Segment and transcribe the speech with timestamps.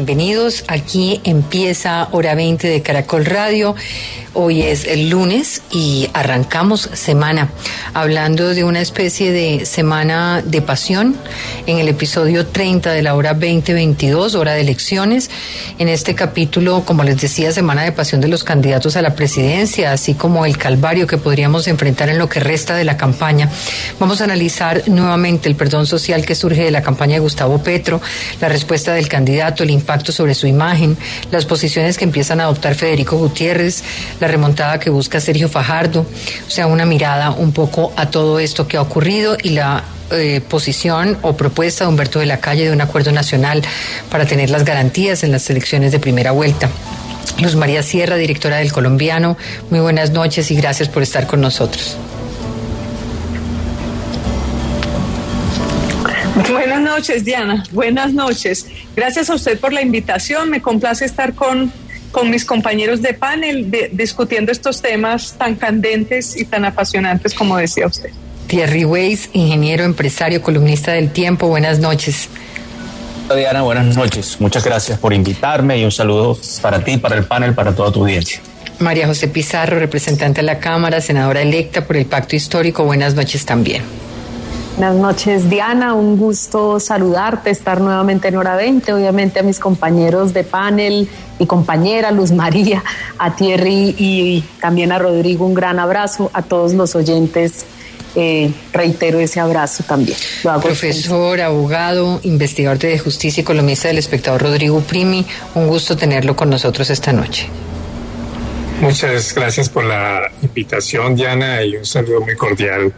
[0.00, 3.76] Bienvenidos, aquí empieza Hora 20 de Caracol Radio.
[4.32, 7.50] Hoy es el lunes y arrancamos semana
[7.94, 11.16] hablando de una especie de semana de pasión
[11.66, 15.30] en el episodio 30 de la hora 2022, hora de elecciones.
[15.78, 19.92] En este capítulo, como les decía, semana de pasión de los candidatos a la presidencia,
[19.92, 23.50] así como el calvario que podríamos enfrentar en lo que resta de la campaña.
[23.98, 28.00] Vamos a analizar nuevamente el perdón social que surge de la campaña de Gustavo Petro,
[28.40, 30.96] la respuesta del candidato, el impacto sobre su imagen,
[31.30, 33.82] las posiciones que empiezan a adoptar Federico Gutiérrez,
[34.20, 36.06] la remontada que busca Sergio Fajardo,
[36.46, 39.82] o sea, una mirada un poco a todo esto que ha ocurrido y la
[40.12, 43.62] eh, posición o propuesta de Humberto de la Calle de un acuerdo nacional
[44.10, 46.68] para tener las garantías en las elecciones de primera vuelta.
[47.38, 49.36] Luz María Sierra, directora del Colombiano,
[49.70, 51.96] muy buenas noches y gracias por estar con nosotros.
[56.50, 57.64] Buenas noches, Diana.
[57.70, 58.66] Buenas noches.
[58.96, 60.50] Gracias a usted por la invitación.
[60.50, 61.72] Me complace estar con
[62.10, 67.86] con mis compañeros de panel discutiendo estos temas tan candentes y tan apasionantes como decía
[67.86, 68.10] usted.
[68.48, 72.28] Thierry Weiss, ingeniero, empresario, columnista del Tiempo, buenas noches.
[73.32, 74.40] Diana, buenas noches.
[74.40, 78.00] Muchas gracias por invitarme y un saludo para ti, para el panel, para toda tu
[78.00, 78.40] audiencia.
[78.80, 83.46] María José Pizarro, representante de la Cámara, senadora electa por el Pacto Histórico, buenas noches
[83.46, 83.84] también.
[84.76, 85.94] Buenas noches, Diana.
[85.94, 88.92] Un gusto saludarte, estar nuevamente en hora 20.
[88.94, 91.08] Obviamente a mis compañeros de panel,
[91.40, 92.84] y compañera Luz María,
[93.18, 97.64] a Thierry y también a Rodrigo un gran abrazo, a todos los oyentes.
[98.16, 100.18] Eh, reitero ese abrazo también.
[100.42, 105.24] Profesor, abogado, investigador de justicia y columnista del espectador Rodrigo Primi,
[105.54, 107.48] un gusto tenerlo con nosotros esta noche.
[108.80, 112.92] Muchas gracias por la invitación, Diana, y un saludo muy cordial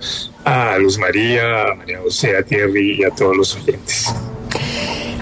[0.44, 4.14] a Luz María, a María José, a Thierry y a todos los oyentes.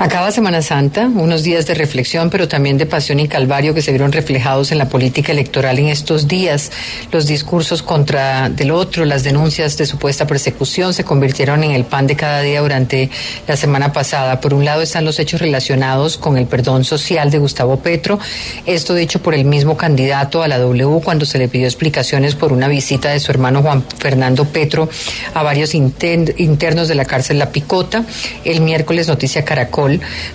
[0.03, 3.91] Acaba Semana Santa, unos días de reflexión, pero también de pasión y calvario que se
[3.91, 6.72] vieron reflejados en la política electoral en estos días.
[7.12, 12.06] Los discursos contra del otro, las denuncias de supuesta persecución se convirtieron en el pan
[12.06, 13.11] de cada día durante
[13.47, 14.41] la semana pasada.
[14.41, 18.19] Por un lado están los hechos relacionados con el perdón social de Gustavo Petro,
[18.65, 22.55] esto dicho por el mismo candidato a la W cuando se le pidió explicaciones por
[22.55, 24.88] una visita de su hermano Juan Fernando Petro
[25.34, 28.06] a varios internos de la cárcel La Picota.
[28.47, 29.89] El miércoles Noticia Caracol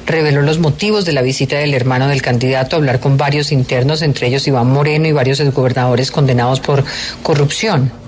[0.05, 4.01] reveló los motivos de la visita del hermano del candidato a hablar con varios internos,
[4.01, 6.83] entre ellos Iván Moreno y varios exgobernadores condenados por
[7.23, 8.04] corrupción.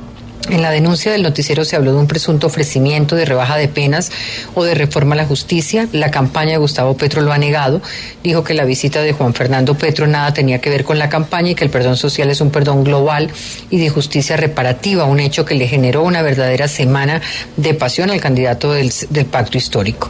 [0.49, 4.11] En la denuncia del noticiero se habló de un presunto ofrecimiento de rebaja de penas
[4.55, 5.89] o de reforma a la justicia.
[5.91, 7.81] La campaña de Gustavo Petro lo ha negado.
[8.23, 11.51] Dijo que la visita de Juan Fernando Petro nada tenía que ver con la campaña
[11.51, 13.29] y que el perdón social es un perdón global
[13.69, 17.21] y de justicia reparativa, un hecho que le generó una verdadera semana
[17.57, 18.91] de pasión al candidato del,
[19.29, 20.09] pacto histórico.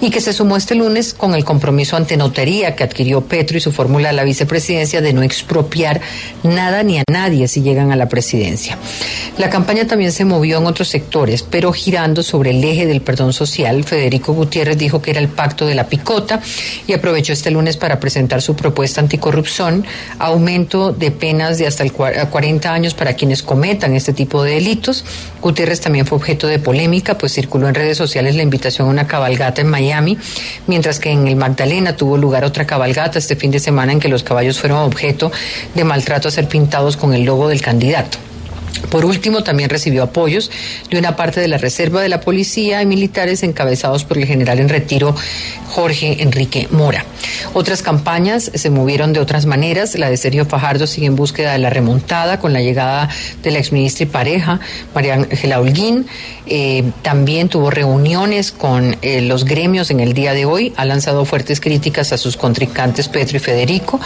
[0.00, 3.60] Y que se sumó este lunes con el compromiso ante notaría que adquirió Petro y
[3.60, 6.00] su fórmula a la vicepresidencia de no expropiar
[6.42, 8.78] nada ni a nadie si llegan a la presidencia.
[9.36, 13.32] La campaña también se movió en otros sectores, pero girando sobre el eje del perdón
[13.32, 16.42] social, Federico Gutiérrez dijo que era el pacto de la picota
[16.86, 19.86] y aprovechó este lunes para presentar su propuesta anticorrupción,
[20.18, 25.06] aumento de penas de hasta el 40 años para quienes cometan este tipo de delitos.
[25.40, 29.06] Gutiérrez también fue objeto de polémica, pues circuló en redes sociales la invitación a una
[29.06, 30.18] cabalgata en Miami,
[30.66, 34.10] mientras que en el Magdalena tuvo lugar otra cabalgata este fin de semana en que
[34.10, 35.32] los caballos fueron objeto
[35.74, 38.18] de maltrato a ser pintados con el logo del candidato.
[38.90, 40.50] Por último, también recibió apoyos
[40.90, 44.58] de una parte de la reserva de la policía y militares encabezados por el general
[44.60, 45.14] en retiro
[45.70, 47.04] Jorge Enrique Mora.
[47.52, 49.94] Otras campañas se movieron de otras maneras.
[49.96, 53.08] La de Sergio Fajardo sigue en búsqueda de la remontada con la llegada
[53.42, 54.60] de la exministra y pareja,
[54.94, 56.06] María Ángela Holguín.
[56.46, 60.72] Eh, también tuvo reuniones con eh, los gremios en el día de hoy.
[60.76, 64.00] Ha lanzado fuertes críticas a sus contrincantes Petro y Federico.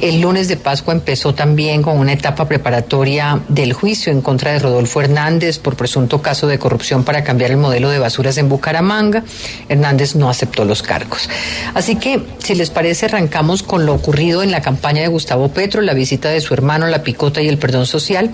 [0.00, 4.58] El lunes de Pascua empezó también con una etapa preparatoria del juicio en contra de
[4.58, 9.24] Rodolfo Hernández por presunto caso de corrupción para cambiar el modelo de basuras en Bucaramanga.
[9.68, 11.28] Hernández no aceptó los cargos.
[11.74, 15.82] Así que, si les parece, arrancamos con lo ocurrido en la campaña de Gustavo Petro,
[15.82, 18.30] la visita de su hermano, la picota y el perdón social.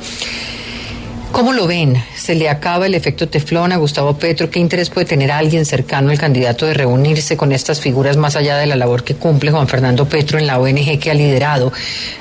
[1.33, 2.03] ¿Cómo lo ven?
[2.15, 4.49] ¿Se le acaba el efecto teflón a Gustavo Petro?
[4.49, 8.57] ¿Qué interés puede tener alguien cercano al candidato de reunirse con estas figuras más allá
[8.57, 11.73] de la labor que cumple Juan Fernando Petro en la ONG que ha liderado?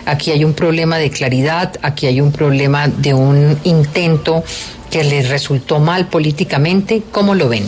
[0.05, 4.43] Aquí hay un problema de claridad, aquí hay un problema de un intento
[4.91, 7.01] que les resultó mal políticamente.
[7.11, 7.63] ¿Cómo lo ven?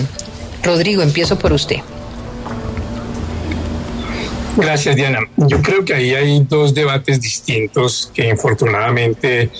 [0.64, 1.78] Rodrigo, empiezo por usted.
[4.58, 5.20] Gracias, Diana.
[5.38, 9.52] Yo creo que ahí hay dos debates distintos que infortunadamente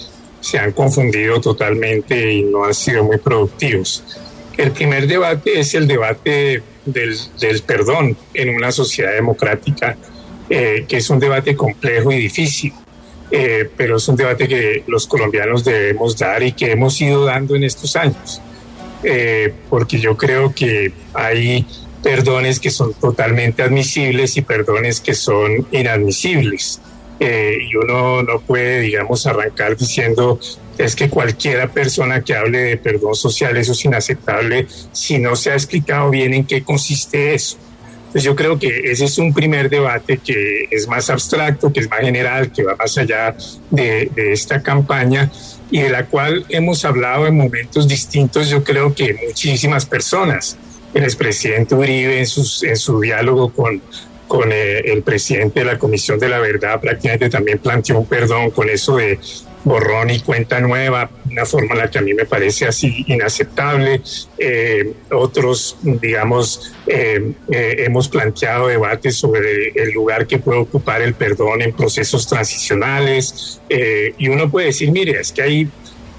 [0.48, 4.02] se han confundido totalmente y no han sido muy productivos.
[4.56, 9.98] El primer debate es el debate del, perdón en una sociedad democrática,
[10.50, 12.72] eh, que es un debate complejo y difícil,
[13.30, 17.58] eh, pero es un debate que los colombianos debemos dar y que hemos ido dando
[17.58, 18.42] en estos años,
[19.04, 21.66] eh, porque yo creo que hay
[22.02, 26.80] perdones que son totalmente admisibles y perdones que son inadmisibles.
[27.20, 30.40] Eh, y uno no puede, digamos, arrancar diciendo
[30.78, 35.50] es que cualquiera persona que hable de perdón social eso es inaceptable si no se
[35.50, 37.58] ha explicado bien en qué consiste eso.
[37.98, 41.90] Entonces yo creo que ese es un primer debate que es más abstracto, que es
[41.90, 43.36] más general, que va más allá
[43.70, 45.32] de, de esta campaña
[45.70, 50.58] y de la cual hemos hablado en momentos distintos, yo creo que muchísimas personas
[50.94, 52.26] el expresidente Uribe en,
[52.62, 53.82] en su diálogo con,
[54.28, 58.52] con eh, el presidente de la Comisión de la Verdad prácticamente también planteó un perdón
[58.52, 59.20] con eso de
[59.64, 64.02] borrón y cuenta nueva, una forma en la que a mí me parece así inaceptable.
[64.38, 71.62] Eh, otros, digamos, eh, hemos planteado debates sobre el lugar que puede ocupar el perdón
[71.62, 73.60] en procesos transicionales
[74.18, 75.70] y uno puede decir, mire, es que hay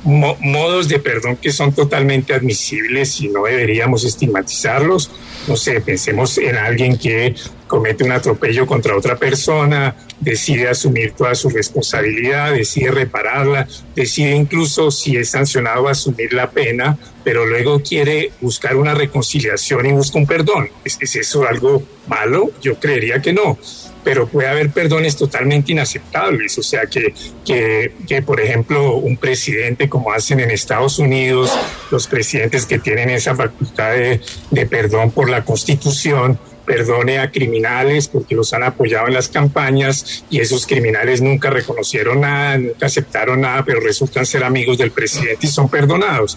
[0.05, 5.11] modos de perdón que son totalmente admisibles y no deberíamos estigmatizarlos.
[5.47, 7.35] No sé, pensemos en alguien que
[7.69, 14.91] comete un atropello contra otra persona, decide asumir toda su responsabilidad, decide repararla, decide incluso
[14.91, 20.27] si es sancionado asumir la pena, pero luego quiere buscar una reconciliación y busca un
[20.27, 20.71] perdón.
[20.85, 22.51] ¿Es, eso algo malo?
[22.61, 23.57] Yo creería que no
[24.05, 26.57] pero puede haber perdones totalmente inaceptables.
[26.57, 27.13] O sea, que,
[27.45, 31.53] que, que, por ejemplo, un presidente, como hacen en Estados Unidos,
[31.91, 36.39] los presidentes que tienen esa facultad de perdón por la Constitución,
[36.69, 42.21] perdone a criminales porque los han apoyado en las campañas y esos criminales nunca reconocieron
[42.21, 46.37] nada, nunca aceptaron nada, pero resultan ser amigos del presidente y son perdonados.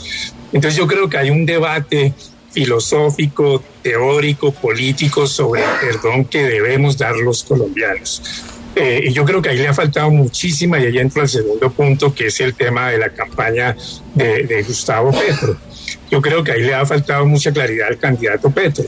[0.53, 2.13] Entonces yo creo que hay un debate
[2.51, 8.23] filosófico, teórico, político sobre el perdón que debemos dar los colombianos.
[8.75, 11.69] Eh, y yo creo que ahí le ha faltado muchísima, y ahí entra el segundo
[11.71, 13.75] punto, que es el tema de la campaña
[14.15, 15.57] de, Gustavo Petro.
[16.11, 18.83] Yo creo que ahí le ha faltado mucha claridad al candidato Petro,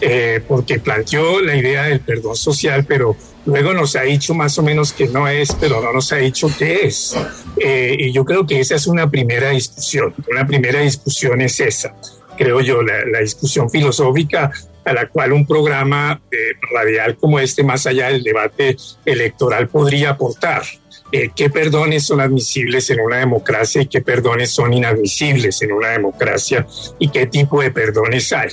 [0.00, 3.16] eh, porque planteó la idea del perdón social, pero
[3.46, 6.48] luego nos ha dicho más o menos que no es, pero no nos ha dicho
[6.56, 7.16] qué es.
[7.58, 10.14] Eh, y yo creo que esa es una primera discusión.
[10.30, 11.94] Una primera discusión es esa
[12.38, 14.50] creo yo, la, discusión filosófica
[14.84, 16.36] a la cual un programa eh,
[16.72, 20.62] radial como este, más allá del debate electoral, podría aportar.
[21.10, 25.90] Eh, qué perdones son admisibles en una democracia y qué perdones son inadmisibles en una
[25.90, 26.66] democracia
[26.98, 28.50] y qué tipo de perdones hay.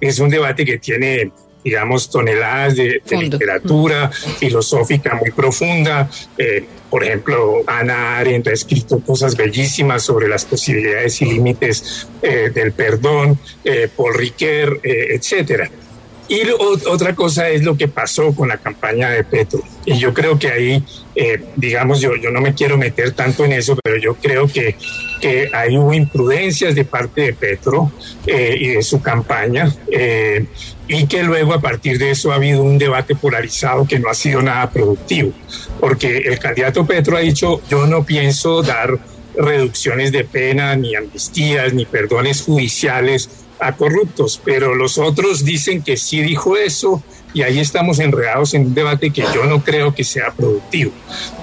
[0.00, 1.32] Es un debate que tiene
[1.66, 6.08] digamos, toneladas de, literatura filosófica muy profunda.
[6.38, 12.52] Eh, por ejemplo, Ana Arendt ha escrito cosas bellísimas sobre las posibilidades y límites eh,
[12.54, 15.68] del perdón, eh, Paul Riquet, etcétera.
[16.28, 16.40] Y
[16.86, 19.62] otra cosa es lo que pasó con la campaña de Petro.
[19.84, 20.84] Y yo creo que ahí,
[21.14, 24.76] eh, digamos, yo, yo no me quiero meter tanto en eso, pero yo creo que,
[25.20, 27.92] que ahí hubo imprudencias de parte de Petro
[28.26, 29.72] eh, y de su campaña.
[29.90, 30.46] Eh,
[30.88, 34.14] y que luego a partir de eso ha habido un debate polarizado que no ha
[34.14, 35.32] sido nada productivo.
[35.78, 38.98] Porque el candidato Petro ha dicho, yo no pienso dar
[39.36, 45.96] reducciones de pena, ni amnistías, ni perdones judiciales a corruptos, pero los otros dicen que
[45.96, 47.02] sí dijo eso
[47.36, 50.92] y ahí estamos enredados en un debate que yo no creo que sea productivo.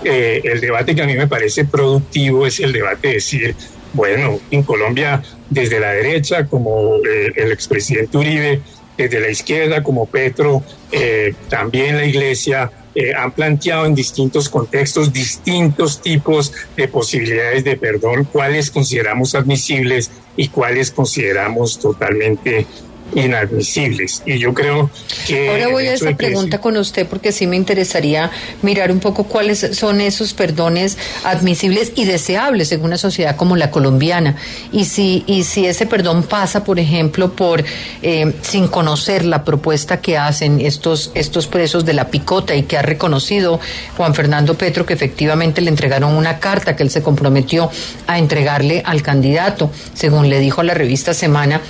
[0.04, 3.56] Eh, el debate que a mí me parece productivo es el debate de decir,
[3.94, 8.62] bueno, en Colombia desde la derecha, como eh, el expresidente Uribe,
[8.98, 12.72] desde la izquierda, como Petro, eh, también la iglesia,
[13.18, 20.50] han planteado en distintos contextos distintos tipos de posibilidades de perdón, cuáles consideramos admisibles y
[20.50, 22.68] cuáles consideramos totalmente
[23.16, 24.24] inadmisibles.
[24.26, 24.90] Y yo creo
[25.28, 25.50] que...
[25.50, 28.32] Ahora voy a esa pregunta con usted porque sí me interesaría
[28.62, 33.72] mirar un poco cuáles son esos perdones admisibles y deseables en una sociedad como la
[33.72, 34.36] colombiana.
[34.72, 37.64] Y si, y si ese perdón pasa, por ejemplo, por
[38.02, 42.78] eh, sin conocer la propuesta que hacen estos, estos presos de la picota y que
[42.78, 43.60] ha reconocido
[43.98, 47.70] Juan Fernando Petro que efectivamente le entregaron una carta que él se comprometió
[48.08, 51.62] a entregarle al candidato, según le dijo a la revista Semana,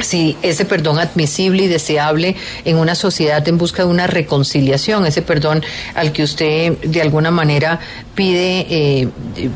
[0.00, 5.22] si ese perdón admisible y deseable en una sociedad en busca de una reconciliación, ese
[5.22, 5.62] perdón
[5.94, 7.80] al que usted de alguna manera
[8.14, 9.08] pide eh,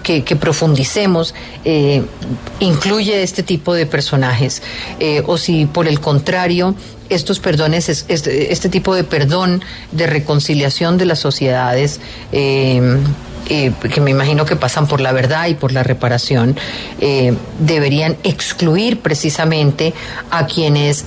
[0.03, 1.35] que, profundicemos,
[1.65, 2.03] eh,
[2.61, 4.63] incluye este tipo de personajes,
[5.01, 6.75] eh, o si por el contrario
[7.11, 12.01] estos perdones, este, este, tipo de perdón, de reconciliación de las sociedades,
[13.47, 16.57] que me imagino que pasan por la verdad y por la reparación,
[17.01, 19.95] eh, deberían excluir precisamente
[20.31, 21.05] a quienes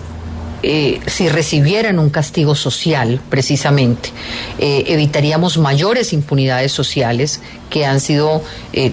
[0.64, 4.10] eh, si recibieran un castigo social, precisamente,
[4.58, 8.44] evitaríamos mayores impunidades sociales que han sido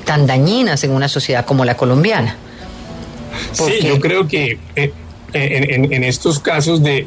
[0.04, 2.36] tan dañinas en una sociedad como la colombiana.
[3.52, 4.58] Sí, yo creo que
[5.34, 7.06] en, estos casos de,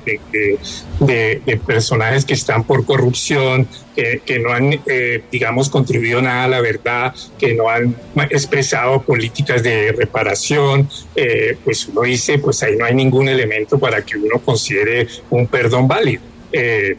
[1.00, 6.62] de, personajes que están por corrupción, que, no han, eh, digamos, contribuido nada a la
[6.62, 7.96] verdad, que no han
[8.30, 14.04] expresado políticas de reparación, eh, pues uno dice, pues ahí no hay ningún elemento para
[14.04, 16.22] que uno considere un perdón válido.
[16.52, 16.96] Eh,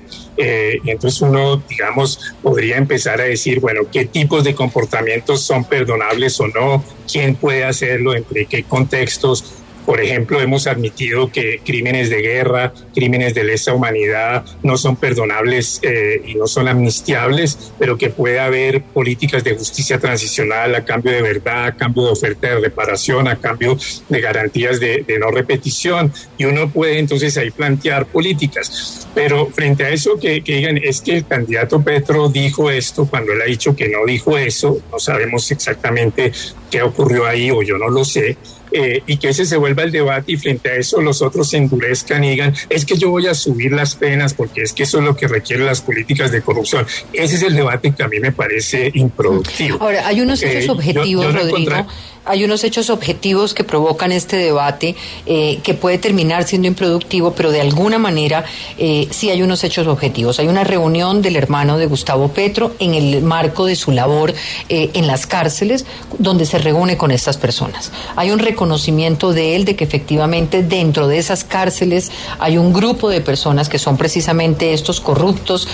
[0.85, 6.39] y entonces uno, digamos, podría empezar a decir, bueno, qué tipos de comportamientos son perdonables
[6.41, 9.58] o no, quién puede hacerlo, entre qué contextos,
[9.89, 15.81] por ejemplo, hemos admitido que crímenes de guerra, crímenes de lesa humanidad no son perdonables
[15.83, 21.13] eh, y no son amnistiables, pero que puede haber políticas de justicia transicional a cambio
[21.13, 23.79] de verdad, a cambio de oferta de reparación, a cambio
[24.11, 26.13] de garantías de, no repetición.
[26.37, 29.09] Y uno puede entonces ahí plantear políticas.
[29.15, 33.33] Pero frente a eso, que, que digan, es que el candidato Petro dijo esto cuando
[33.33, 36.31] él ha dicho que no dijo eso, no sabemos exactamente
[36.71, 38.37] qué ocurrió ahí o yo no lo sé.
[38.73, 41.57] Eh, y que ese se vuelva el debate y frente a eso los otros se
[41.57, 44.99] endurezcan y digan, es que yo voy a subir las penas porque es que eso
[44.99, 46.87] es lo que requieren las políticas de corrupción.
[47.13, 49.79] Ese es el debate que a mí me parece improductivo.
[49.81, 51.87] Ahora, hay unos hechos eh, objetivos, Rodrigo
[52.29, 54.95] hay unos hechos objetivos que provocan este debate
[55.25, 58.45] eh, que puede terminar siendo improductivo, pero de alguna manera
[58.77, 60.39] eh, sí hay unos hechos objetivos.
[60.39, 64.35] Hay una reunión del hermano de Gustavo Petro en el marco de su labor
[64.69, 65.87] eh, en las cárceles,
[66.19, 67.93] donde se reúne con estas personas.
[68.15, 72.11] Hay un reconocimiento de él de que efectivamente dentro de esas cárceles
[72.41, 75.69] hay un grupo de personas que son precisamente estos corruptos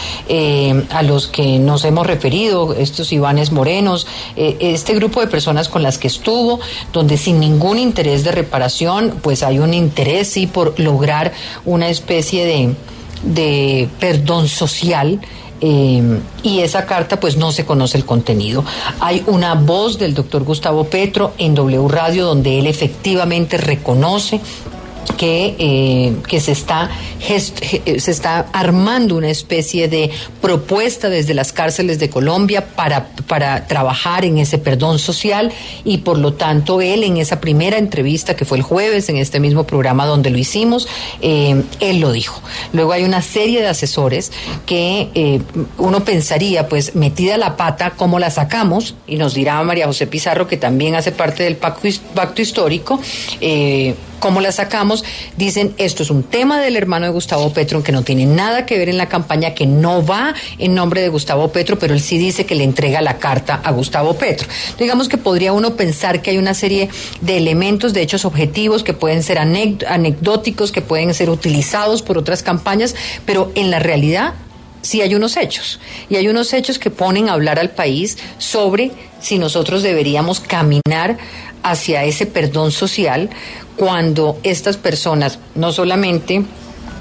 [0.91, 5.97] a los que nos hemos referido, estos Ivanes Morenos, este grupo de personas con las
[5.97, 6.61] que estuvo
[6.93, 11.33] donde sin ningún interés de reparación, pues hay un interés sí por lograr
[11.65, 12.75] una especie de,
[13.23, 15.21] de perdón social.
[15.61, 18.65] Eh, y esa carta pues no se conoce el contenido.
[19.01, 24.41] Hay una voz del doctor Gustavo Petro en W Radio donde él efectivamente reconoce
[25.17, 26.91] que, eh, que se, está
[27.27, 30.11] se está armando una especie de
[30.43, 35.53] propuesta desde las cárceles de Colombia para, para trabajar en ese perdón social
[35.85, 39.41] y por lo tanto él en esa primera entrevista que fue el jueves en este
[39.41, 40.87] mismo programa donde lo hicimos,
[41.23, 42.43] eh, él lo dijo.
[42.73, 44.33] Luego hay una serie de asesores
[44.67, 45.41] que eh,
[45.79, 48.95] uno pensaría pues metida la pata, ¿cómo la sacamos?
[49.07, 53.01] Y nos dirá María José Pizarro que también hace parte del pacto, pacto histórico.
[53.41, 53.95] Eh,
[54.25, 55.05] ¿Cómo la sacamos?
[55.37, 58.79] Dicen, esto es un tema del hermano de Gustavo Petro que no tiene nada que
[58.79, 62.17] ver en la campaña, que no va en nombre de Gustavo Petro, pero él sí
[62.17, 64.49] dice que le entrega la carta a Gustavo Petro.
[64.79, 66.89] Digamos que podría uno pensar que hay una serie
[67.21, 72.43] de elementos, de hechos objetivos que pueden ser anecdóticos, que pueden ser utilizados por otras
[72.43, 72.95] campañas,
[73.27, 74.33] pero en la realidad
[74.85, 75.81] sí hay unos hechos.
[76.09, 81.17] Y hay unos hechos que ponen a hablar al país sobre si nosotros deberíamos caminar
[81.63, 83.31] hacia ese perdón social
[83.77, 86.45] cuando estas personas no solamente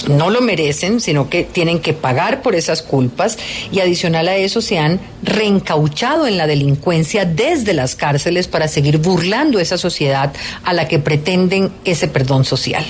[0.07, 3.37] no lo merecen, sino que tienen que pagar por esas culpas
[3.71, 8.97] y adicional a eso se han reencauchado en la delincuencia desde las cárceles para seguir
[8.97, 12.85] burlando esa sociedad a la que pretenden ese perdón social.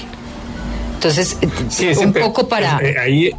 [0.95, 1.37] Entonces,
[1.97, 2.79] un poco para...
[2.81, 3.31] Eh, ahí,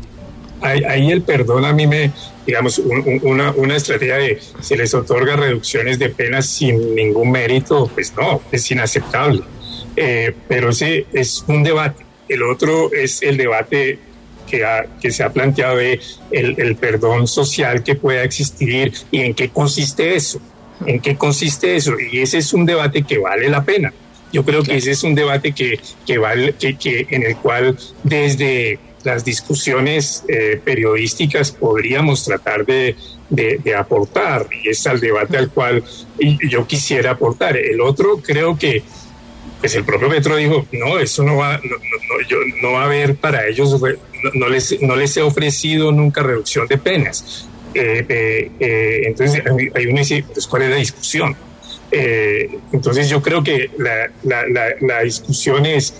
[0.64, 2.10] ahí, el perdón a mí me,
[2.46, 8.12] digamos, una, una estrategia de se les otorga reducciones de penas sin ningún mérito, pues
[8.16, 9.42] no, es inaceptable.
[9.96, 12.04] Eh, pero ese es un debate.
[12.28, 13.98] El otro es el debate
[14.48, 14.64] que,
[15.00, 20.14] que se ha planteado de el, perdón social que pueda existir y en qué consiste
[20.14, 20.40] eso.
[20.86, 21.94] ¿En qué consiste eso?
[21.98, 23.92] Y ese es un debate que vale la pena.
[24.32, 27.78] Yo creo que ese es un debate que, que vale, que, que en el cual
[28.02, 32.96] desde las discusiones eh, periodísticas podríamos tratar de,
[33.28, 35.84] de, aportar y es al debate al cual
[36.48, 37.56] yo quisiera aportar.
[37.56, 38.82] El otro creo que
[39.64, 42.84] pues el propio Petro dijo, no, eso no va, no, no, yo, no va a
[42.84, 43.80] haber para ellos,
[44.34, 47.48] no, les, no les he ofrecido nunca reducción de penas.
[47.74, 49.42] Eh, eh, eh, entonces
[49.74, 51.34] hay uno dice, pues, ¿cuál es la discusión?
[52.72, 55.94] entonces yo creo que la, la, la, discusión es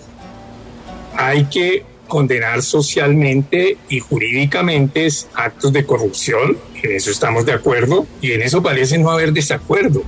[1.16, 8.32] hay que condenar socialmente y jurídicamente actos de corrupción, en eso estamos de acuerdo, y
[8.32, 10.02] en eso parece no haber desacuerdo.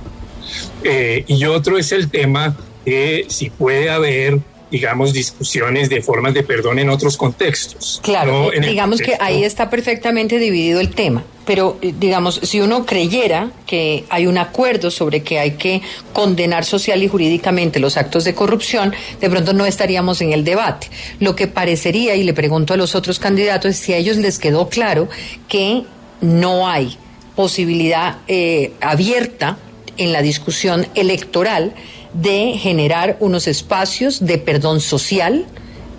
[0.83, 6.43] Eh, y otro es el tema de si puede haber digamos, discusiones de formas de
[6.43, 7.99] perdón en otros contextos.
[8.03, 13.51] Claro, digamos que ahí está perfectamente dividido el tema, pero eh, digamos, si uno creyera
[13.65, 15.81] que hay un acuerdo sobre que hay que
[16.11, 20.87] condenar social y jurídicamente los actos de corrupción, de pronto no estaríamos en el debate.
[21.19, 24.37] Lo que parecería, y le pregunto a los otros candidatos, es si a ellos les
[24.37, 25.07] quedó claro
[25.47, 25.83] que
[26.19, 26.97] no hay
[27.35, 29.57] posibilidad eh, abierta
[29.97, 31.73] en la discusión electoral
[32.21, 35.45] de generar unos espacios de perdón social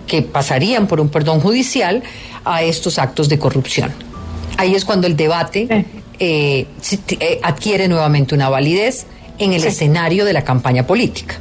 [0.06, 2.02] que pasarían por un perdón judicial
[2.44, 3.92] a estos actos de corrupción.
[4.56, 5.86] Ahí es cuando el debate
[6.18, 6.66] eh,
[7.20, 9.06] eh, adquiere nuevamente una validez
[9.38, 11.38] en el escenario de la campaña política.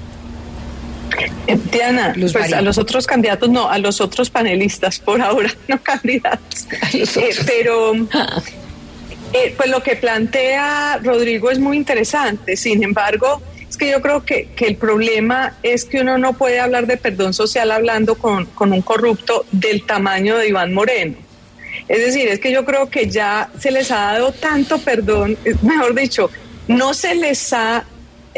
[1.47, 5.81] Eh, Diana, pues a los otros candidatos, no, a los otros panelistas por ahora, no
[5.81, 6.67] candidatos.
[7.47, 7.93] pero
[9.57, 12.55] pues lo que plantea Rodrigo es muy interesante.
[12.55, 16.59] Sin embargo, es que yo creo que, que, el problema es que uno no puede
[16.59, 21.15] hablar de perdón social hablando con, con un corrupto del tamaño de Iván Moreno.
[21.87, 25.95] Es decir, es que yo creo que ya se les ha dado tanto perdón, mejor
[25.95, 26.29] dicho,
[26.67, 27.85] no se les ha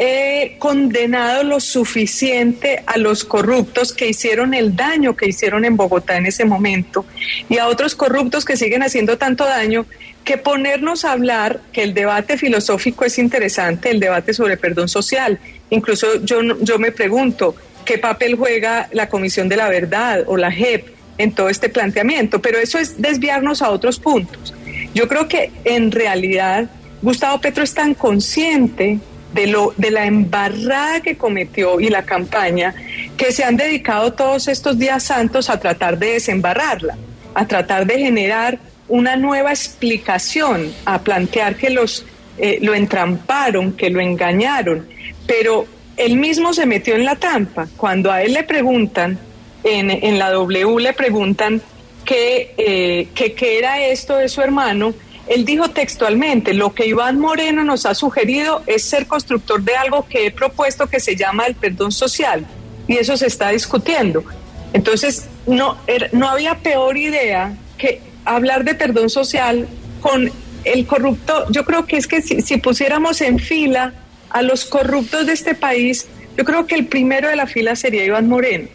[0.02, 6.16] eh, condenado lo suficiente a los corruptos que hicieron el daño que hicieron en Bogotá
[6.16, 7.04] en ese momento
[7.50, 9.84] y a otros corruptos que siguen haciendo tanto daño
[10.30, 15.40] que ponernos a hablar que el debate filosófico es interesante, el debate sobre perdón social.
[15.70, 20.52] Incluso yo, yo me pregunto, ¿qué papel juega la Comisión de la Verdad o la
[20.52, 20.86] JEP
[21.18, 22.40] en todo este planteamiento?
[22.40, 24.54] Pero eso es desviarnos a otros puntos.
[24.94, 26.70] Yo creo que en realidad
[27.02, 29.00] Gustavo Petro es tan consciente
[29.34, 32.72] de, lo, de la embarrada que cometió y la campaña
[33.16, 36.96] que se han dedicado todos estos días santos a tratar de desembarrarla,
[37.34, 42.04] a tratar de generar una nueva explicación, a plantear que los
[42.38, 44.86] eh, lo entramparon, que lo engañaron,
[45.26, 45.66] pero
[45.96, 47.68] él mismo se metió en la trampa.
[47.76, 49.18] Cuando a él le preguntan,
[49.62, 51.60] en, en la W le preguntan
[52.04, 54.94] qué eh, que, era esto de su hermano,
[55.26, 60.06] él dijo textualmente, lo que Iván Moreno nos ha sugerido es ser constructor de algo
[60.08, 62.46] que he propuesto que se llama el perdón social,
[62.88, 64.24] y eso se está discutiendo.
[64.72, 69.68] Entonces, no, er, no había peor idea que hablar de perdón social
[70.00, 70.30] con
[70.64, 73.94] el corrupto, yo creo que es que si, pusiéramos en fila
[74.30, 76.06] a los corruptos de este país,
[76.36, 78.68] yo creo que el primero de la fila sería Iván Moreno.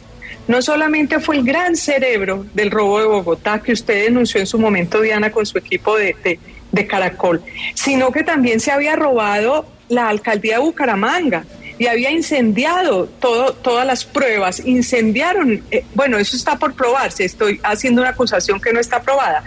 [0.48, 4.60] No solamente fue el gran cerebro del robo de Bogotá que usted denunció en su
[4.60, 6.40] momento, Diana, con su equipo de,
[6.72, 7.42] de Caracol,
[7.74, 11.46] sino que también se había robado la alcaldía de Bucaramanga
[11.78, 17.60] y había incendiado todo, todas las pruebas, incendiaron, eh, bueno, eso está por probarse, estoy
[17.64, 19.44] haciendo una acusación que no está probada,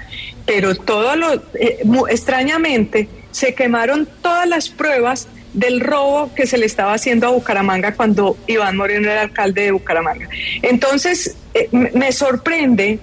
[0.47, 1.79] pero todo lo, eh,
[2.11, 7.95] extrañamente, se quemaron todas las pruebas del robo que se le estaba haciendo a Bucaramanga
[7.95, 10.29] cuando Iván Moreno era alcalde de Bucaramanga.
[10.63, 12.99] Entonces, eh, me sorprende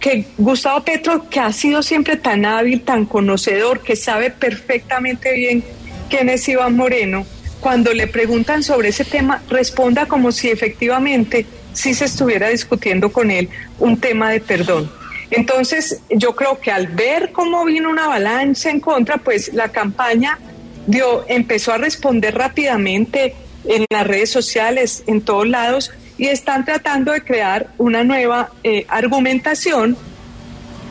[0.00, 5.64] que Gustavo Petro, que ha sido siempre tan hábil, tan conocedor, que sabe perfectamente bien
[6.10, 7.24] quién es Iván Moreno,
[7.62, 13.30] cuando le preguntan sobre ese tema, responda como si efectivamente sí se estuviera discutiendo con
[13.30, 13.48] él
[13.78, 14.90] un tema de perdón.
[15.30, 20.38] Entonces, yo creo que al ver cómo vino una avalancha en contra, pues la campaña
[20.86, 27.12] dio, empezó a responder rápidamente en las redes sociales, en todos lados, y están tratando
[27.12, 29.96] de crear una nueva eh, argumentación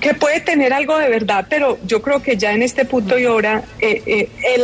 [0.01, 3.27] que puede tener algo de verdad, pero yo creo que ya en este punto y
[3.27, 4.61] hora eh, eh,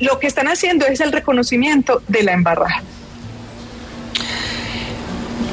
[0.00, 2.82] lo que están haciendo es el reconocimiento de la embarrada.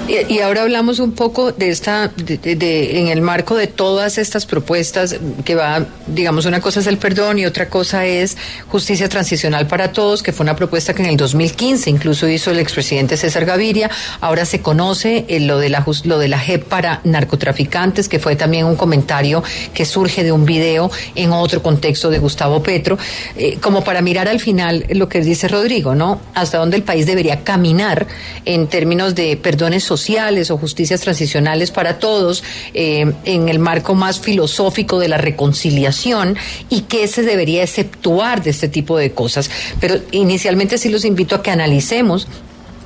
[0.07, 5.17] Y, ahora hablamos un poco de esta, de, en el marco de todas estas propuestas
[5.43, 8.37] que va, digamos, una cosa es el perdón y otra cosa es
[8.69, 12.59] justicia transicional para todos, que fue una propuesta que en el 2015 incluso hizo el
[12.59, 13.91] expresidente César Gaviria.
[14.21, 18.37] Ahora se conoce eh, lo de la lo de la JEP para narcotraficantes, que fue
[18.37, 19.43] también un comentario
[19.73, 22.97] que surge de un video en otro contexto de Gustavo Petro,
[23.35, 26.21] eh, como para mirar al final lo que dice Rodrigo, ¿no?
[26.33, 28.07] Hasta dónde el país debería caminar
[28.45, 33.95] en términos de perdones sociales sociales o justicias transicionales para todos eh, en el marco
[33.95, 36.37] más filosófico de la reconciliación
[36.69, 39.49] y qué se debería exceptuar de este tipo de cosas.
[39.79, 42.27] Pero inicialmente sí los invito a que analicemos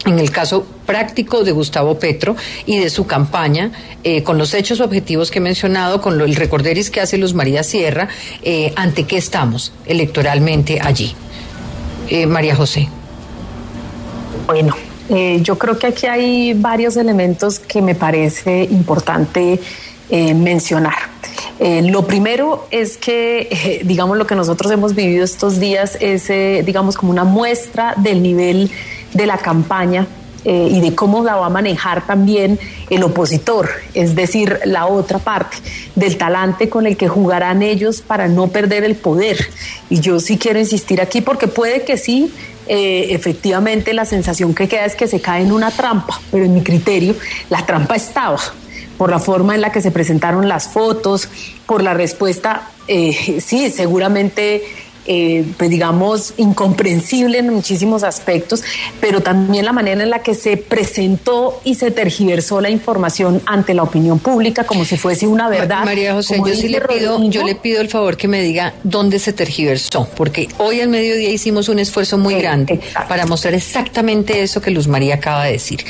[0.06, 3.72] en el caso práctico de Gustavo Petro y de su campaña,
[4.04, 7.36] eh, con los hechos objetivos que he mencionado, con lo, el recorderis que hace Luz
[7.36, 8.08] María Sierra,
[8.42, 11.14] eh, ante qué estamos electoralmente allí.
[12.28, 12.90] María José.
[14.46, 14.76] Bueno,
[15.14, 19.60] Eh, yo creo que aquí hay varios elementos que me parece importante
[20.10, 20.96] eh, mencionar.
[21.60, 26.30] Eh, lo primero es que, digamos, lo que nosotros hemos vivido estos días es,
[26.66, 28.72] digamos, como una muestra del nivel
[29.14, 30.08] de la campaña
[30.44, 32.58] y de cómo la va a manejar también
[32.90, 35.58] el opositor, es decir, la otra parte,
[35.94, 39.38] del talante con el que jugarán ellos para no perder el poder.
[39.92, 42.34] Y yo sí quiero insistir aquí porque puede que sí
[42.74, 46.54] eh, efectivamente la sensación que queda es que se cae en una trampa, pero en
[46.54, 47.16] mi criterio
[47.50, 48.40] la trampa estaba
[48.98, 51.28] por la forma en la que se presentaron las fotos,
[51.66, 54.64] por la respuesta, eh, sí, seguramente
[55.08, 58.64] eh, pues digamos, incomprensible en muchísimos aspectos,
[59.00, 63.74] pero también la manera en la que se presentó y se tergiversó la información ante
[63.74, 65.86] la opinión pública como si fuese una verdad.
[65.86, 69.18] María José, yo sí le pido, yo le pido el favor que me diga dónde
[69.18, 74.62] se tergiversó, porque hoy al mediodía hicimos un esfuerzo muy grande para mostrar exactamente eso
[74.62, 75.84] que Luz María acaba de decir.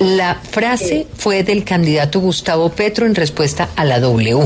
[0.00, 4.40] La frase fue del candidato Gustavo Petro en respuesta a la W.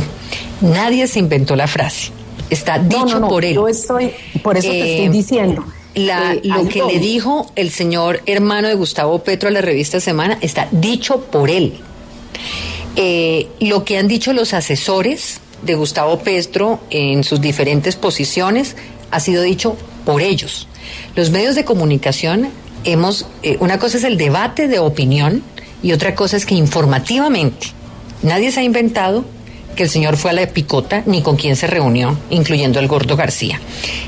[0.61, 2.11] Nadie se inventó la frase
[2.55, 3.55] está dicho por él.
[3.55, 4.13] Yo estoy,
[4.43, 5.65] por eso te estoy eh, diciendo.
[5.95, 10.39] Eh, lo que le dijo el señor hermano de Gustavo Petro a la revista Semana
[10.41, 11.75] está dicho por él.
[12.97, 18.77] Eh, lo que han dicho los asesores de Gustavo Petro en sus diferentes posiciones
[19.11, 20.69] ha sido dicho por ellos.
[21.15, 22.49] Los medios de comunicación
[22.85, 23.27] hemos,
[23.61, 25.43] una cosa es el debate de opinión
[25.83, 27.69] y otra cosa es que informativamente
[28.23, 29.25] nadie se ha inventado
[29.75, 33.17] que el señor fue a la picota ni con quién se reunió, incluyendo al gordo
[33.17, 33.61] García.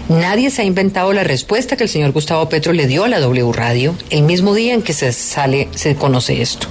[0.09, 3.21] Nadie se ha inventado la respuesta que el señor Gustavo Petro le dio a la
[3.21, 6.69] W Radio el mismo día en que se sale, se conoce esto.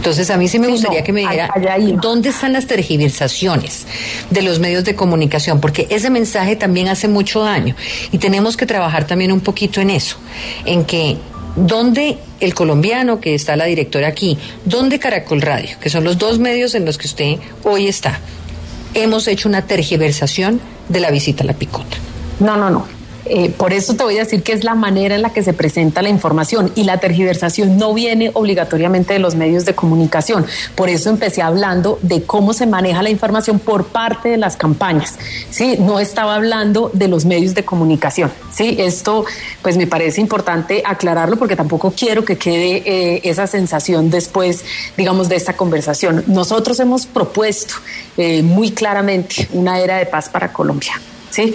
[0.00, 1.52] Entonces a mí sí me gustaría que me dijera
[2.00, 3.86] dónde están las tergiversaciones
[4.30, 7.76] de los medios de comunicación, porque ese mensaje también hace mucho daño
[8.10, 10.16] y tenemos que trabajar también un poquito en eso,
[10.64, 11.18] en que
[11.56, 16.38] ¿Dónde el colombiano, que está la directora aquí, dónde Caracol Radio, que son los dos
[16.38, 18.20] medios en los que usted hoy está,
[18.94, 21.96] hemos hecho una tergiversación de la visita a la picota?
[22.38, 22.99] No, no, no.
[23.32, 25.52] Eh, por eso te voy a decir que es la manera en la que se
[25.52, 30.44] presenta la información y la tergiversación no viene obligatoriamente de los medios de comunicación.
[30.74, 35.16] Por eso empecé hablando de cómo se maneja la información por parte de las campañas.
[35.48, 38.32] Sí, no estaba hablando de los medios de comunicación.
[38.52, 39.24] Sí, esto
[39.62, 44.64] pues me parece importante aclararlo porque tampoco quiero que quede eh, esa sensación después,
[44.96, 46.24] digamos, de esta conversación.
[46.26, 47.74] Nosotros hemos propuesto
[48.16, 51.00] eh, muy claramente una era de paz para Colombia.
[51.30, 51.54] ¿sí?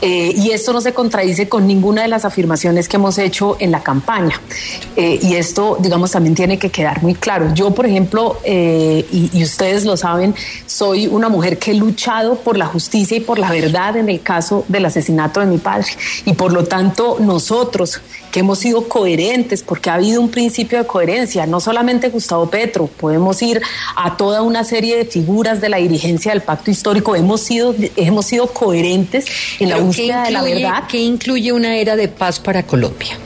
[0.00, 3.70] Eh, y esto no se contradice con ninguna de las afirmaciones que hemos hecho en
[3.70, 4.40] la campaña.
[4.96, 7.52] Eh, y esto, digamos, también tiene que quedar muy claro.
[7.54, 10.34] Yo, por ejemplo, eh, y, y, ustedes lo saben,
[10.66, 14.22] soy una mujer que he luchado por la justicia y por la verdad en el
[14.22, 15.88] caso del asesinato de mi padre.
[16.24, 20.86] Y por lo tanto, nosotros que hemos sido coherentes, porque ha habido un principio de
[20.86, 23.60] coherencia, no solamente Gustavo Petro, podemos ir
[23.96, 28.26] a toda una serie de figuras de la dirigencia del pacto histórico, hemos sido, hemos
[28.26, 29.26] sido coherentes
[29.58, 30.84] en la búsqueda de la verdad.
[30.88, 33.18] ¿Qué incluye una era de paz para Colombia?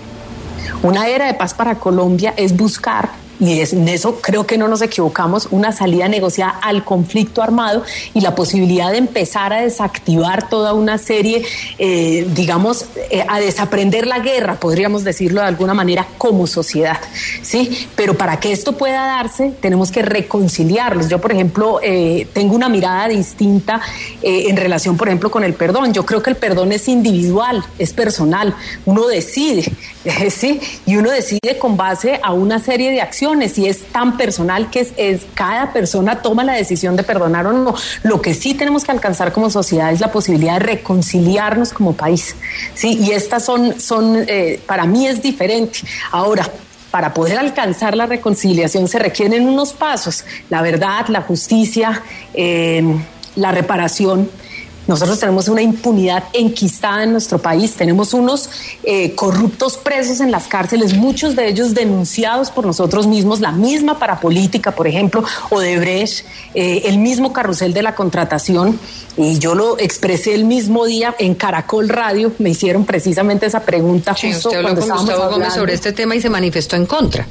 [0.83, 3.11] Una era de paz para Colombia es buscar
[3.43, 7.83] y en eso creo que no nos equivocamos, una salida negociada al conflicto armado
[8.15, 11.43] y la posibilidad de empezar a desactivar toda una serie,
[11.77, 17.01] eh, digamos, eh, a desaprender la guerra, podríamos decirlo de alguna manera, como sociedad.
[17.43, 17.89] ¿sí?
[17.97, 21.09] Pero para que esto pueda darse, tenemos que reconciliarlos.
[21.09, 23.81] Yo, por ejemplo, eh, tengo una mirada distinta
[24.23, 25.93] en relación, por ejemplo, con el perdón.
[25.93, 28.55] Yo creo que el perdón es individual, es personal.
[28.85, 29.65] Uno decide,
[30.31, 30.61] ¿sí?
[30.87, 34.93] Y uno decide con base a una serie de acciones y es tan personal que
[34.97, 37.75] es, cada persona toma la decisión de perdonar o no.
[38.03, 42.37] Lo que sí tenemos que alcanzar como sociedad es la posibilidad de reconciliarnos como país.
[42.75, 45.81] Sí, y estas son, son eh, para mí es diferente.
[46.11, 46.49] Ahora,
[46.91, 52.03] para poder alcanzar la reconciliación se requieren unos pasos, la verdad, la justicia,
[52.35, 52.85] eh,
[53.35, 54.29] la reparación
[54.87, 58.51] nosotros tenemos una impunidad enquistada en nuestro país, tenemos unos
[58.83, 63.99] eh, corruptos presos en las cárceles, muchos de ellos denunciados por nosotros mismos, la misma
[63.99, 68.79] parapolítica, por ejemplo, o de Brecht, eh, el mismo carrusel de la contratación,
[69.17, 74.15] y yo lo expresé el mismo día en Caracol Radio, me hicieron precisamente esa pregunta
[74.15, 77.27] justo usted habló con Gustavo Gómez sobre este tema y se manifestó en contra.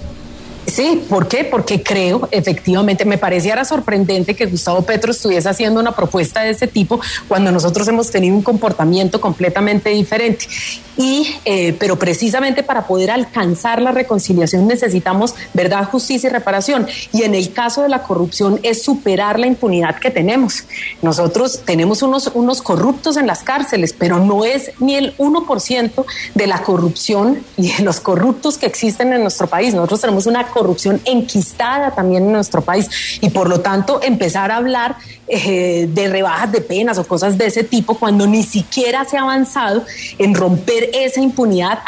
[0.72, 1.44] Sí, ¿por qué?
[1.44, 6.66] Porque creo, efectivamente, me pareciera sorprendente que Gustavo Petro estuviese haciendo una propuesta de ese
[6.66, 10.48] tipo cuando nosotros hemos tenido un comportamiento completamente diferente.
[10.96, 16.88] Y, eh, pero precisamente para poder alcanzar la reconciliación necesitamos verdad, justicia y reparación.
[17.12, 20.64] Y en el caso de la corrupción es superar la impunidad que tenemos.
[21.02, 26.48] Nosotros tenemos unos, unos corruptos en las cárceles, pero no es ni el 1% de
[26.48, 29.74] la corrupción y de los corruptos que existen en nuestro país.
[29.74, 30.61] Nosotros tenemos una corrupción
[31.06, 32.90] enquistada también en nuestro país
[33.22, 34.96] y por lo tanto empezar a hablar
[35.28, 39.22] eh, de rebajas de penas o cosas de ese tipo cuando ni siquiera se ha
[39.22, 39.86] avanzado
[40.18, 41.80] en romper esa impunidad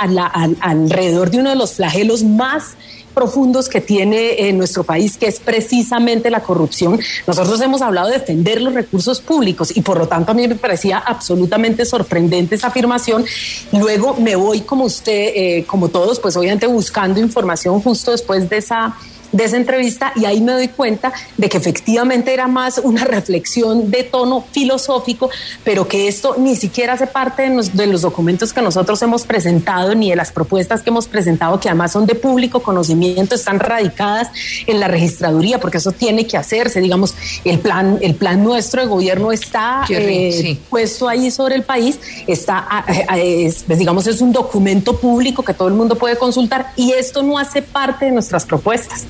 [0.61, 2.75] alrededor de uno de los flagelos más
[3.13, 6.99] profundos que tiene en nuestro país, que es precisamente la corrupción.
[7.27, 10.55] Nosotros hemos hablado de defender los recursos públicos y por lo tanto a mí me
[10.55, 13.25] parecía absolutamente sorprendente esa afirmación.
[13.71, 18.57] Luego me voy como usted, eh, como todos, pues obviamente buscando información justo después de
[18.57, 18.95] esa
[19.33, 23.91] de esa entrevista y ahí me doy cuenta de que efectivamente era más una reflexión
[23.91, 25.29] de tono filosófico,
[25.63, 30.09] pero que esto ni siquiera hace parte de los, documentos que nosotros hemos presentado ni
[30.09, 34.29] de las propuestas que hemos presentado, que además son de público conocimiento, están radicadas
[34.67, 36.79] en la registraduría, porque eso tiene que hacerse.
[36.79, 41.99] Digamos, el plan, el plan nuestro de gobierno está eh, puesto ahí sobre el país,
[42.27, 42.85] está,
[43.17, 47.23] es, pues, digamos, es un documento público que todo el mundo puede consultar y esto
[47.23, 49.05] no hace parte de nuestras propuestas.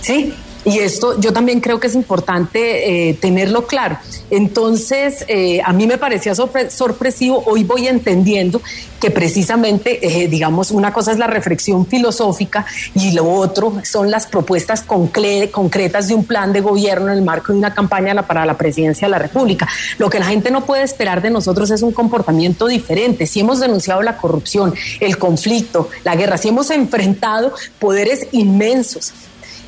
[0.00, 0.32] Sí,
[0.64, 3.98] y esto yo también creo que es importante eh, tenerlo claro.
[4.30, 8.60] Entonces, eh, a mí me parecía sorpresivo, hoy voy entendiendo
[9.00, 14.26] que precisamente, eh, digamos, una cosa es la reflexión filosófica y lo otro son las
[14.26, 18.58] propuestas concretas de un plan de gobierno en el marco de una campaña para la
[18.58, 19.68] presidencia de la República.
[19.98, 23.26] Lo que la gente no puede esperar de nosotros es un comportamiento diferente.
[23.26, 29.12] Si hemos denunciado la corrupción, el conflicto, la guerra, si hemos enfrentado poderes inmensos,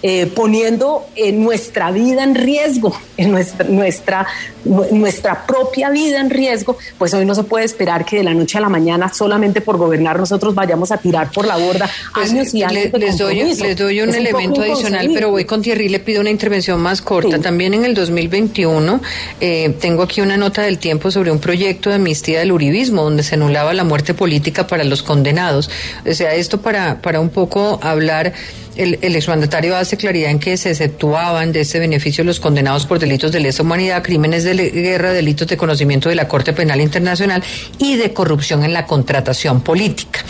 [0.03, 4.27] eh, poniendo nuestra vida en riesgo, en nuestra, nuestra,
[4.65, 8.59] nuestra propia vida en riesgo, pues hoy no se puede esperar que de la noche
[8.59, 12.55] a la mañana solamente por gobernar nosotros vayamos a tirar por la borda pues, años
[12.55, 12.91] y años.
[12.93, 16.81] les, doy, les doy un elemento adicional, pero voy con Thierry, le pido una intervención
[16.81, 17.39] más corta.
[17.39, 19.01] También en el 2021
[19.41, 23.23] eh, tengo aquí una nota del tiempo sobre un proyecto de amnistía del uribismo, donde
[23.23, 25.71] se anulaba la muerte política para los condenados.
[26.07, 28.33] O sea, esto para, para un poco hablar
[28.81, 32.99] el, el exmandatario hace claridad en que se exceptuaban de este beneficio los condenados por
[32.99, 37.43] delitos de lesa humanidad, crímenes de guerra, delitos de conocimiento de la Corte Penal Internacional
[37.79, 40.25] y de corrupción en la contratación política.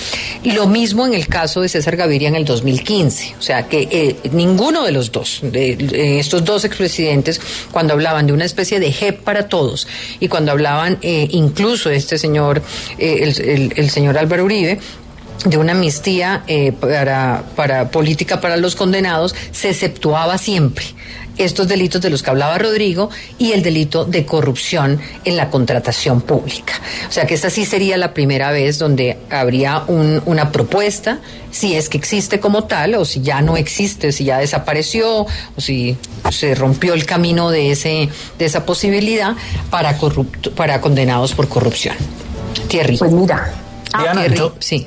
[0.45, 3.37] Lo mismo en el caso de César Gaviria en el 2015.
[3.39, 8.45] O sea que eh, ninguno de los dos, estos dos expresidentes, cuando hablaban de una
[8.45, 9.87] especie de JEP para todos
[10.19, 12.63] y cuando hablaban eh, incluso este señor,
[12.99, 14.79] eh, el señor Álvaro Uribe,
[15.45, 20.85] de una amnistía eh, para, para política para los condenados, se exceptuaba siempre
[21.45, 26.21] estos delitos de los que hablaba Rodrigo y el delito de corrupción en la contratación
[26.21, 26.75] pública.
[27.09, 31.77] O sea que esta sí sería la primera vez donde habría un, una propuesta, si
[31.77, 35.97] es que existe como tal, o si ya no existe, si ya desapareció, o si
[36.31, 39.35] se rompió el camino de, ese, de esa posibilidad
[39.71, 39.99] para,
[40.55, 41.97] para condenados por corrupción.
[42.69, 42.99] Thierry.
[42.99, 43.55] Pues mira.
[43.93, 44.15] Ah,
[44.61, 44.87] sí.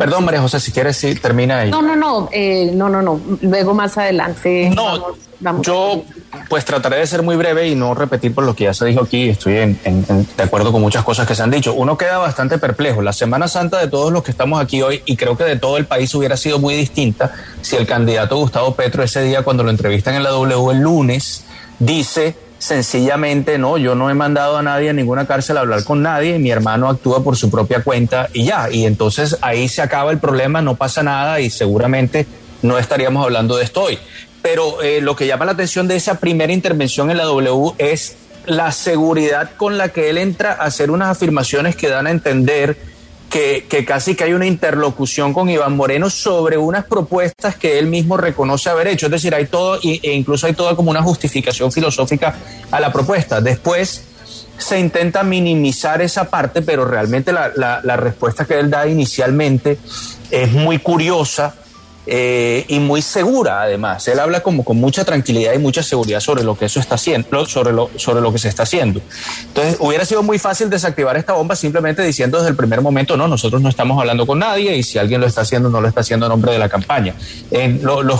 [0.00, 1.70] Perdón, María José, si quieres, sí, termina ahí.
[1.70, 3.20] No, no, no, eh, no, no, no.
[3.42, 4.70] Luego más adelante.
[4.74, 5.08] No,
[5.40, 6.04] vamos, yo
[6.48, 9.02] pues trataré de ser muy breve y no repetir por lo que ya se dijo
[9.02, 9.28] aquí.
[9.28, 11.74] Estoy de acuerdo con muchas cosas que se han dicho.
[11.74, 13.02] Uno queda bastante perplejo.
[13.02, 15.76] La Semana Santa de todos los que estamos aquí hoy, y creo que de todo
[15.76, 19.68] el país hubiera sido muy distinta si el candidato Gustavo Petro ese día, cuando lo
[19.68, 21.44] entrevistan en la W el lunes,
[21.78, 26.02] dice sencillamente no, yo no he mandado a nadie a ninguna cárcel a hablar con
[26.02, 30.12] nadie, mi hermano actúa por su propia cuenta y ya, y entonces ahí se acaba
[30.12, 32.26] el problema, no pasa nada y seguramente
[32.60, 33.98] no estaríamos hablando de esto hoy.
[34.42, 38.16] Pero eh, lo que llama la atención de esa primera intervención en la W es
[38.44, 42.76] la seguridad con la que él entra a hacer unas afirmaciones que dan a entender
[43.30, 48.16] que, casi que hay una interlocución con Iván Moreno sobre unas propuestas que él mismo
[48.16, 49.06] reconoce haber hecho.
[49.06, 52.34] Es decir, hay todo, e incluso hay toda como una justificación filosófica
[52.70, 53.40] a la propuesta.
[53.40, 54.04] Después
[54.58, 59.78] se intenta minimizar esa parte, pero realmente la, la respuesta que él da inicialmente
[60.30, 61.54] es muy curiosa
[62.06, 64.06] eh, y muy segura además.
[64.08, 67.46] Él habla como con mucha tranquilidad y mucha seguridad sobre lo que eso está haciendo,
[67.46, 69.00] sobre lo, sobre lo que se está haciendo.
[69.48, 73.28] Entonces, hubiera sido muy fácil desactivar esta bomba simplemente diciendo desde el primer momento, no,
[73.28, 76.00] nosotros no estamos hablando con nadie y si alguien lo está haciendo, no lo está
[76.00, 77.14] haciendo en nombre de la campaña.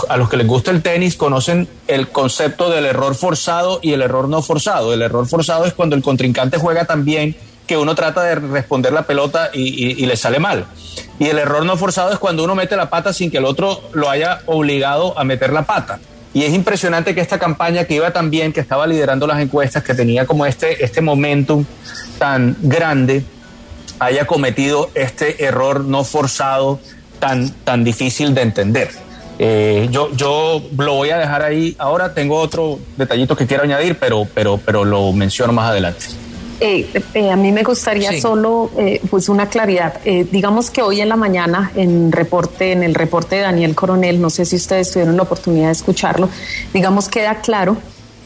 [0.08, 4.02] a los que les gusta el tenis conocen el concepto del error forzado y el
[4.02, 4.92] error no forzado.
[4.92, 7.36] El error forzado es cuando el contrincante juega tan bien
[7.70, 10.66] que uno trata de responder la pelota y, le sale mal.
[11.20, 13.80] Y el error no forzado es cuando uno mete la pata sin que el otro
[13.92, 16.00] lo haya obligado a meter la pata.
[16.34, 19.84] Y es impresionante que esta campaña que iba tan bien, que estaba liderando las encuestas,
[19.84, 21.64] que tenía como este, este momentum
[22.18, 23.22] tan grande,
[24.00, 26.80] haya cometido este error no forzado
[27.20, 28.90] tan, tan difícil de entender.
[29.38, 31.76] Eh, yo, yo lo voy a dejar ahí.
[31.78, 36.06] Ahora tengo otro detallito que quiero añadir, pero, pero, pero lo menciono más adelante.
[36.60, 38.70] Eh, eh, a mí me gustaría solo
[39.10, 40.00] pues una claridad.
[40.04, 44.30] digamos que hoy en la mañana en reporte, en el reporte de Daniel Coronel, no
[44.30, 46.28] sé si ustedes tuvieron la oportunidad de escucharlo,
[46.74, 47.76] digamos queda claro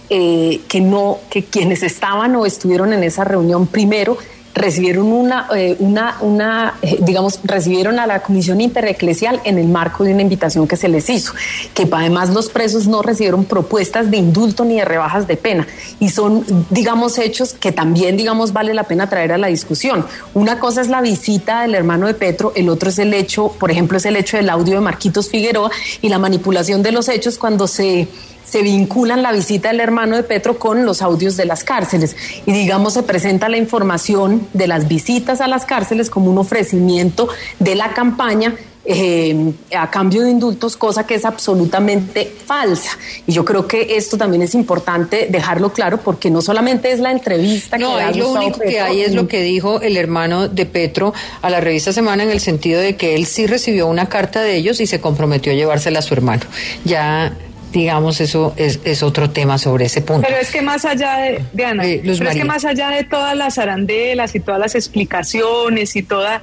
[0.09, 4.19] que no, que quienes estaban o estuvieron en esa reunión primero
[4.55, 10.05] recibieron una, eh, una, una eh, digamos, recibieron a la Comisión Intereclesial en el marco
[10.05, 11.33] de una invitación que se les hizo,
[11.75, 15.67] que además los presos no recibieron propuestas de indulto ni de rebajas de pena
[15.99, 20.07] y son, digamos, hechos que también, digamos, vale la pena traer a la discusión.
[20.35, 23.71] Una cosa es la visita del hermano de Petro, el otro es el hecho, por
[23.71, 27.39] ejemplo, es el hecho del audio de Marquitos Figueroa y la manipulación de los hechos
[27.39, 28.09] cuando se
[28.55, 32.15] se vinculan la visita del hermano de Petro con los audios de las cárceles
[32.47, 37.29] y digamos se presenta la información de las visitas a las cárceles como un ofrecimiento
[37.59, 42.91] de la campaña eh, a cambio de indultos, cosa que es absolutamente falsa.
[43.27, 47.11] Y yo creo que esto también es importante dejarlo claro porque no solamente es la
[47.11, 51.13] entrevista no, que lo único que hay es lo que dijo el hermano de Petro
[51.43, 54.55] a la revista Semana en el sentido de que él sí recibió una carta de
[54.55, 56.43] ellos y se comprometió a llevársela a su hermano.
[56.85, 57.35] Ya
[57.75, 60.27] digamos, eso es, otro tema sobre ese punto.
[60.29, 63.59] Pero es que más allá de, Diana, pero es que más allá de todas las
[63.59, 66.41] arandelas y todas las explicaciones y toda,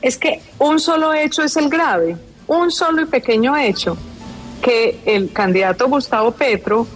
[0.00, 2.16] es que un solo hecho es el grave,
[2.46, 3.98] un solo y pequeño hecho,
[4.62, 6.86] que el candidato Gustavo Petro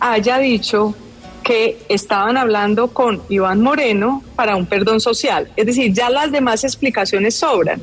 [0.00, 0.94] haya dicho
[1.42, 5.50] que estaban hablando con Iván Moreno para un perdón social.
[5.54, 7.82] Es decir, ya las demás explicaciones sobran.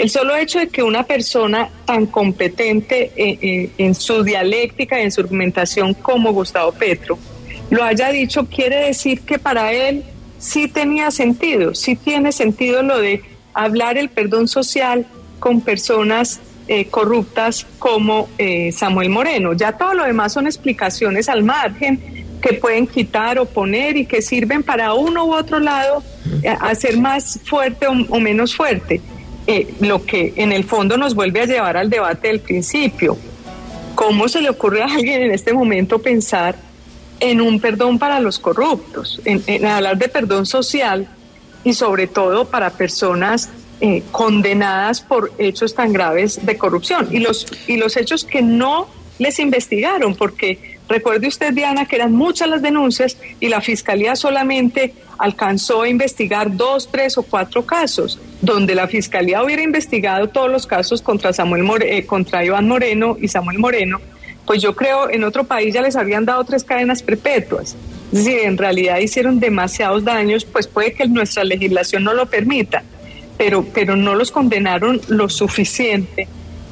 [0.00, 5.12] El solo hecho de que una persona tan competente eh, eh, en su dialéctica, en
[5.12, 7.18] su argumentación como Gustavo Petro,
[7.68, 10.02] lo haya dicho, quiere decir que para él
[10.38, 15.04] sí tenía sentido, sí tiene sentido lo de hablar el perdón social
[15.38, 18.30] con personas eh, corruptas como
[18.72, 19.52] Samuel Moreno.
[19.52, 24.22] Ya todo lo demás son explicaciones al margen que pueden quitar o poner y que
[24.22, 26.02] sirven para uno u otro lado
[26.62, 29.02] hacer más fuerte o menos fuerte.
[29.80, 33.16] Lo que en el fondo nos vuelve a llevar al debate del principio.
[33.94, 36.56] ¿Cómo se le ocurre a alguien en este momento pensar
[37.20, 41.06] en un perdón para los corruptos, en, hablar de perdón social
[41.64, 47.46] y sobre todo para personas eh, condenadas por hechos tan graves de corrupción y los,
[47.66, 52.60] y los hechos que no les investigaron, porque recuerde usted, Diana, que eran muchas las
[52.60, 58.88] denuncias y la Fiscalía solamente alcanzó a investigar dos, tres o cuatro casos, donde la
[58.88, 64.00] Fiscalía hubiera investigado todos los casos contra, Samuel eh, contra Iván Moreno y Samuel Moreno,
[64.44, 67.76] pues yo creo en otro país ya les habían dado tres cadenas perpetuas.
[68.12, 72.82] Es decir, en realidad hicieron demasiados daños, pues puede que nuestra legislación no lo permita,
[73.38, 76.26] pero, pero no los condenaron lo suficiente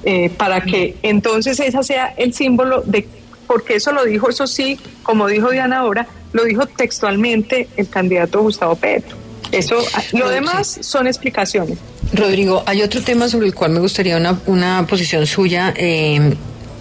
[0.05, 3.07] eh, para que entonces ese sea el símbolo de,
[3.49, 8.41] porque eso lo dijo, eso sí, como dijo Diana ahora, lo dijo textualmente el candidato
[8.43, 9.17] Gustavo Petro.
[9.51, 9.83] Eso,
[10.13, 11.79] lo demás son explicaciones.
[12.13, 15.75] Rodrigo, hay otro tema sobre el cual me gustaría una, una posición suya.
[15.77, 16.37] Eh,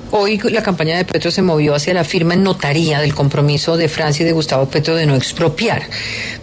[0.09, 3.89] Hoy la campaña de Petro se movió hacia la firma en notaría del compromiso de
[3.89, 5.83] Francia y de Gustavo Petro de no expropiar.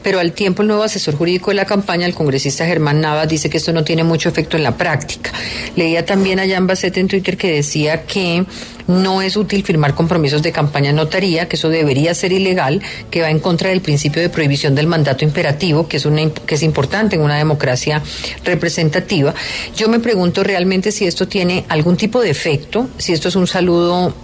[0.02, 3.48] Pero al tiempo el nuevo asesor jurídico de la campaña, el congresista Germán Navas, dice
[3.48, 5.32] que esto no tiene mucho efecto en la práctica.
[5.76, 8.44] Leía también a Jan Bassett en Twitter que decía que
[8.86, 13.22] no es útil firmar compromisos de campaña en notaría, que eso debería ser ilegal, que
[13.22, 16.62] va en contra del principio de prohibición del mandato imperativo, que es, una, que es
[16.62, 18.02] importante en una democracia
[18.44, 19.34] representativa.
[19.76, 23.46] Yo me pregunto realmente si esto tiene algún tipo de efecto, si esto es un
[23.46, 24.14] saludo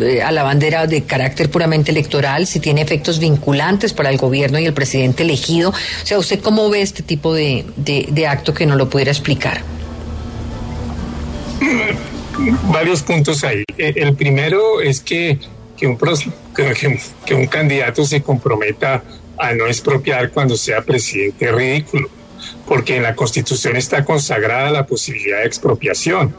[0.00, 4.58] eh, a la bandera de carácter puramente electoral, si tiene efectos vinculantes para el gobierno
[4.58, 5.70] y el presidente elegido.
[5.70, 9.62] O sea, ¿usted cómo ve este tipo de, de acto que no lo pudiera explicar?
[12.72, 13.64] varios puntos ahí.
[13.76, 15.38] E, el primero es que,
[15.76, 15.98] que, un,
[17.24, 19.02] que, un candidato se comprometa
[19.38, 22.08] a no expropiar cuando sea presidente ridículo,
[22.66, 26.34] porque en la Constitución está consagrada la posibilidad de expropiación.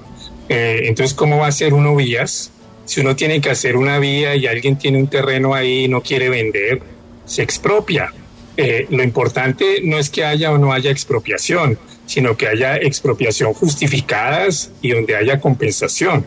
[0.49, 2.51] Eh, entonces, ¿cómo va a ser uno vías?
[2.85, 6.01] Si uno tiene que hacer una vía y alguien tiene un terreno ahí y no
[6.01, 6.81] quiere vender,
[7.25, 8.13] se expropia.
[8.57, 11.79] Eh, lo importante no es que haya o no haya expropiación,
[12.11, 16.25] sino que haya expropiación justificadas y donde haya compensación.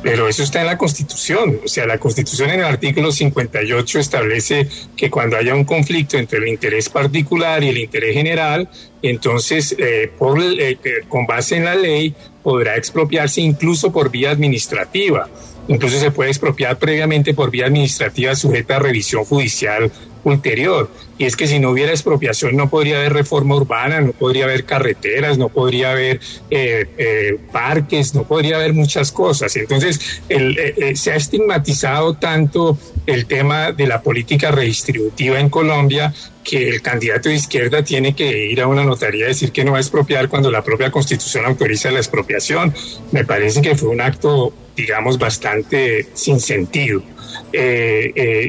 [0.00, 1.60] pero eso está en la Constitución.
[1.64, 6.38] O sea, la Constitución en el artículo 58 establece que cuando haya un conflicto entre
[6.38, 8.70] el interés particular y el interés general,
[9.02, 12.14] entonces, eh, por, eh, con base en la ley,
[12.44, 15.28] podrá expropiarse incluso por vía administrativa.
[15.66, 19.90] Incluso se puede expropiar previamente por vía administrativa sujeta a revisión judicial
[20.24, 20.90] ulterior.
[21.18, 24.64] Y es que si no hubiera expropiación no podría haber reforma urbana, no podría haber
[24.64, 29.56] carreteras, no podría haber eh, eh, parques, no podría haber muchas cosas.
[29.56, 36.14] Entonces eh, se ha estigmatizado tanto el tema de la política redistributiva en Colombia
[36.44, 39.72] que el candidato de izquierda tiene que ir a una notaría a decir que no
[39.72, 42.72] va a expropiar cuando la propia constitución autoriza la expropiación.
[43.10, 47.02] Me parece que fue un acto, digamos, bastante sin sentido.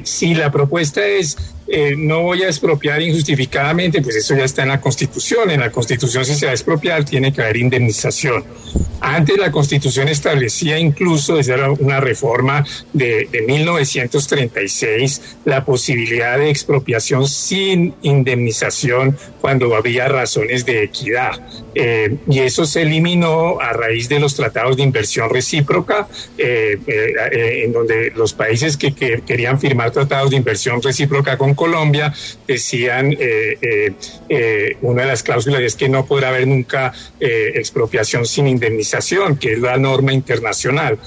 [0.03, 1.35] si la propuesta es
[1.71, 5.51] eh, no voy a expropiar injustificadamente, pues eso ya está en la Constitución.
[5.51, 8.43] En la Constitución si se va a expropiar tiene que haber indemnización.
[9.01, 17.27] Antes la Constitución establecía incluso, desde una reforma de, de 1936, la posibilidad de expropiación
[17.27, 21.39] sin indemnización cuando había razones de equidad.
[21.75, 26.07] Eh, y eso se eliminó a raíz de los tratados de inversión recíproca,
[26.37, 26.77] eh,
[27.63, 32.13] en donde los países que, que querían firmar tratados de inversión recíproca con Colombia
[32.47, 33.93] decían, eh, eh,
[34.29, 39.53] eh, una de las cláusulas es que no podrá haber nunca expropiación sin indemnización, que
[39.53, 40.97] es la norma internacional.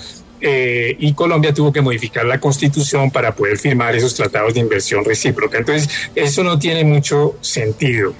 [0.44, 5.58] y Colombia tuvo que modificar la constitución para poder firmar esos tratados de inversión recíproca.
[5.58, 8.12] Entonces, eso no tiene mucho sentido.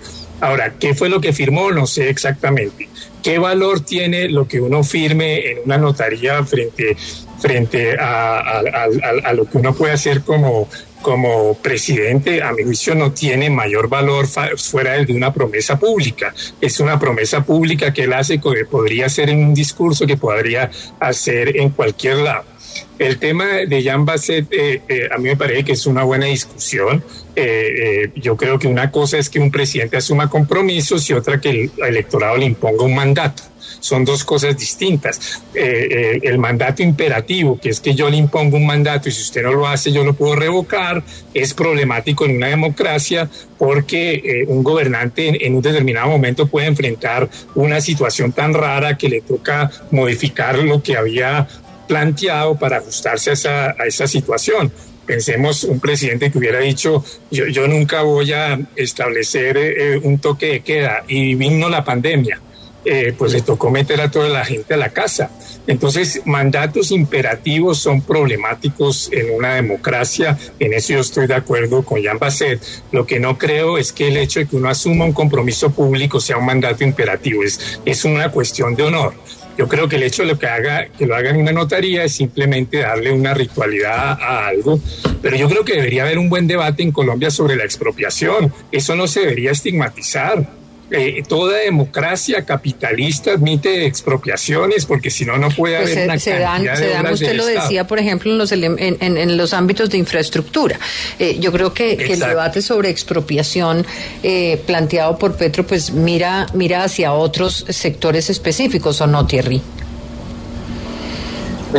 [0.43, 1.71] Ahora, ¿qué fue lo que firmó?
[1.71, 2.89] No sé exactamente.
[3.23, 6.97] ¿Qué valor tiene lo que uno firme en una notaría frente,
[7.41, 10.69] frente a lo que uno puede hacer como
[11.03, 14.27] como presidente, a mi juicio, no tiene mayor valor
[14.57, 16.33] fuera de una promesa pública.
[16.61, 20.71] Es una promesa pública que él hace que podría ser en un discurso que podría
[21.01, 22.52] hacer en cualquier lado.
[22.99, 26.27] El tema de Jan Basset, eh, eh, a mí me parece que es una buena
[26.27, 27.03] discusión.
[27.35, 31.51] Eh, yo creo que una cosa es que un presidente asuma compromisos y otra que
[31.51, 33.43] el electorado le imponga un mandato
[33.83, 35.43] son dos cosas distintas.
[35.55, 39.23] Eh, eh, el mandato imperativo, que es que yo le impongo un mandato y si
[39.23, 41.03] usted no lo hace yo lo puedo revocar,
[41.35, 47.29] es problemático en una democracia porque eh, un gobernante en, un determinado momento puede enfrentar
[47.55, 51.49] una situación tan rara que le toca modificar lo que había
[51.93, 54.73] planteado para ajustarse a esa, a esa situación
[55.05, 60.61] pensemos un presidente que hubiera dicho yo, yo nunca voy a establecer un toque de
[60.61, 62.41] queda y vino la pandemia
[62.85, 65.31] eh, pues le tocó meter a toda la gente a la casa.
[65.69, 70.37] Entonces, mandatos imperativos son problemáticos en una democracia.
[70.59, 72.61] En eso yo estoy de acuerdo con Jean Basset.
[72.91, 76.19] Lo que no creo es que el hecho de que uno asuma un compromiso público
[76.19, 77.45] sea un mandato imperativo.
[77.45, 79.15] Es, es una cuestión de honor.
[79.59, 82.05] Yo creo que el hecho de lo que haga, que lo haga en una notaría
[82.05, 84.81] es simplemente darle una ritualidad a algo.
[85.21, 88.53] Pero yo creo que debería haber un buen debate en Colombia sobre la expropiación.
[88.71, 90.62] Eso no se debería estigmatizar
[90.93, 96.39] eh, toda democracia capitalista admite expropiaciones porque si no, no puede pues haber una se
[96.39, 100.79] dan, se dan, usted lo decía, por ejemplo, en los, en, los ámbitos de infraestructura.
[101.19, 103.87] Eh, yo creo que, el debate sobre expropiación
[104.23, 109.63] eh, planteado por Petro, pues mira, mira hacia otros sectores específicos, ¿o no, Thierry?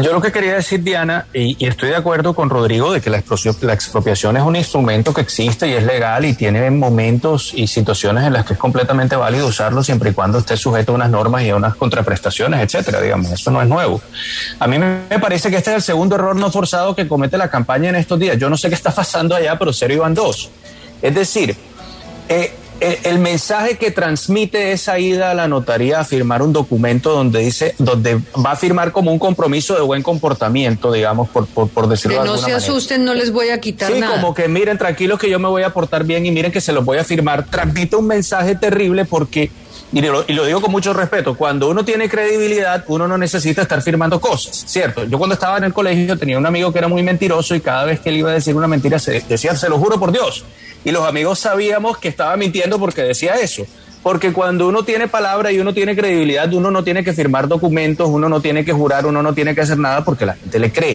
[0.01, 3.19] Yo lo que quería decir, Diana, y, estoy de acuerdo con Rodrigo, de que la,
[3.19, 8.33] expropiación es un instrumento que existe y es legal y tiene momentos y situaciones en
[8.33, 11.49] las que es completamente válido usarlo siempre y cuando esté sujeto a unas normas y
[11.51, 13.31] a unas contraprestaciones, etcétera, digamos.
[13.31, 14.01] Eso no es nuevo.
[14.57, 17.49] A mí me parece que este es el segundo error no forzado que comete la
[17.49, 18.39] campaña en estos días.
[18.39, 20.49] Yo no sé qué está pasando allá, pero serio iban dos.
[21.03, 21.55] Es decir,
[22.29, 27.39] eh, el, mensaje que transmite esa ida a la notaría a firmar un documento donde
[27.39, 31.87] dice, donde va a firmar como un compromiso de buen comportamiento, digamos, por, por, por
[31.87, 34.15] decirlo que no se asusten, no les voy a quitar nada.
[34.15, 36.61] Sí, como que miren, tranquilos que yo me voy a portar bien y miren que
[36.61, 37.45] se los voy a firmar.
[37.45, 39.51] Transmite un mensaje terrible porque
[39.93, 44.19] y lo, digo con mucho respeto, cuando uno tiene credibilidad, uno no necesita estar firmando
[44.19, 45.03] cosas, ¿cierto?
[45.05, 47.85] Yo cuando estaba en el colegio tenía un amigo que era muy mentiroso y cada
[47.85, 50.45] vez que él iba a decir una mentira decía, se lo juro por Dios
[50.83, 53.65] y los amigos sabíamos que estaba mintiendo porque decía eso.
[54.01, 58.09] Porque cuando uno tiene palabra y uno tiene credibilidad, uno no tiene que firmar documentos,
[58.09, 60.73] uno no tiene que jurar, uno no tiene que hacer nada porque la gente le
[60.73, 60.93] cree.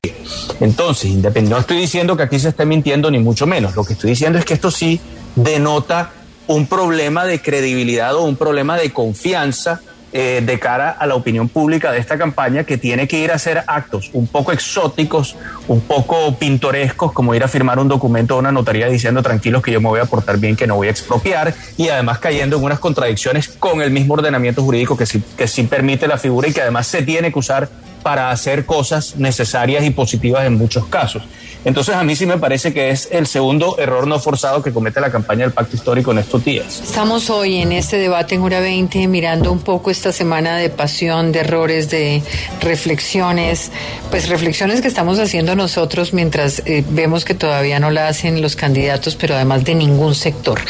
[0.61, 3.75] Entonces, no estoy diciendo que aquí se esté mintiendo ni mucho menos.
[3.75, 5.01] Lo que estoy diciendo es que esto sí
[5.37, 6.11] denota
[6.49, 9.81] un problema de credibilidad o un problema de confianza
[10.11, 13.35] eh, de cara a la opinión pública de esta campaña que tiene que ir a
[13.35, 15.37] hacer actos un poco exóticos,
[15.69, 19.71] un poco pintorescos, como ir a firmar un documento a una notaría diciendo tranquilos que
[19.71, 22.65] yo me voy a portar bien, que no voy a expropiar, y además cayendo en
[22.65, 26.55] unas contradicciones con el mismo ordenamiento jurídico que sí, que sí permite la figura y
[26.55, 27.69] que además se tiene que usar
[28.03, 31.23] para hacer cosas necesarias y positivas en muchos casos.
[31.65, 35.01] Entonces a mí sí me parece que es el segundo error no forzado que comete
[35.01, 36.81] la campaña del Pacto Histórico en estos días.
[36.81, 41.33] Estamos hoy en este debate en Hora 20 mirando un poco esta semana de pasión,
[41.33, 42.23] de errores, de
[42.61, 43.73] reflexiones,
[44.11, 48.55] pues reflexiones que estamos haciendo nosotros mientras eh, vemos que todavía no la hacen los
[48.55, 50.61] candidatos, pero además de ningún sector.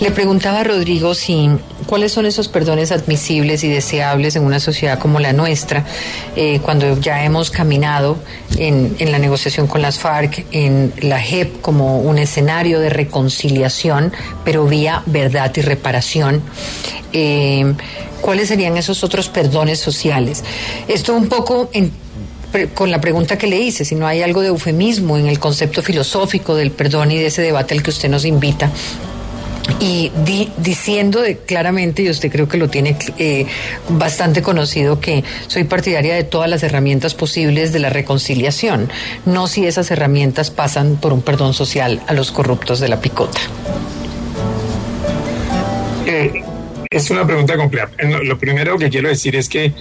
[0.00, 1.50] Le preguntaba a Rodrigo si
[1.86, 5.84] cuáles son esos perdones admisibles y deseables en una sociedad como la nuestra,
[6.36, 8.18] eh, cuando ya hemos caminado
[8.56, 14.12] en, la negociación con las FARC en la JEP como un escenario de reconciliación,
[14.44, 16.42] pero vía verdad y reparación.
[17.12, 17.74] Eh,
[18.20, 20.42] ¿Cuáles serían esos otros perdones sociales?
[20.88, 21.70] Esto un poco
[22.74, 25.82] con la pregunta que le hice, si no hay algo de eufemismo en el concepto
[25.82, 28.70] filosófico del perdón y de ese debate al que usted nos invita
[29.80, 30.12] y
[30.58, 33.46] diciendo claramente, y usted creo que lo tiene eh,
[33.88, 38.90] bastante conocido, que soy partidaria de todas las herramientas posibles de la reconciliación,
[39.24, 43.40] no si esas herramientas pasan por un perdón social a los corruptos de la picota.
[46.06, 46.42] Eh,
[46.90, 47.88] es una pregunta compleja.
[48.22, 49.72] Lo primero que quiero decir es que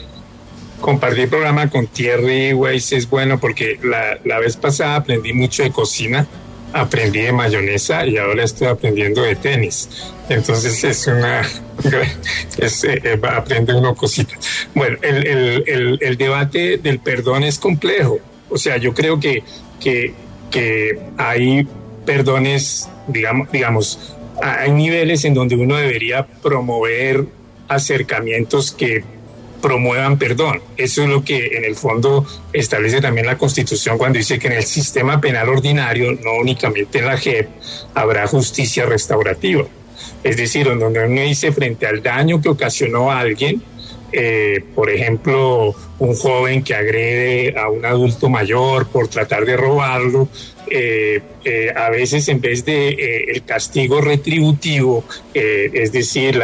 [0.79, 5.71] compartir programa con Thierry Weiss es bueno porque la, la vez pasada aprendí mucho de
[5.71, 6.27] cocina
[6.74, 9.89] aprendí de mayonesa y ahora estoy aprendiendo de tenis.
[10.28, 11.41] Entonces es una...
[12.57, 14.67] Es, eh, eh, aprende uno cositas.
[14.74, 15.28] Bueno, el,
[15.67, 18.19] el, el, debate del perdón es complejo.
[18.49, 19.43] O sea, yo creo que,
[19.80, 20.13] que,
[20.51, 21.67] que hay
[22.05, 27.26] perdones, digamos, digamos, hay niveles en donde uno debería promover
[27.67, 29.03] acercamientos que
[29.64, 30.61] promuevan perdón.
[30.76, 34.53] Eso es lo que en el fondo establece también la Constitución cuando dice que en
[34.53, 37.47] el sistema penal ordinario, no únicamente en la JEP,
[37.95, 39.66] habrá justicia restaurativa.
[40.22, 43.64] Es decir, donde uno dice frente al daño que ocasionó a alguien,
[44.14, 50.30] eh, por ejemplo, un joven que agrede a un adulto mayor por tratar de robarlo,
[50.70, 52.89] eh, eh, a veces en vez de
[53.28, 55.03] el castigo retributivo,
[55.34, 56.39] es decir,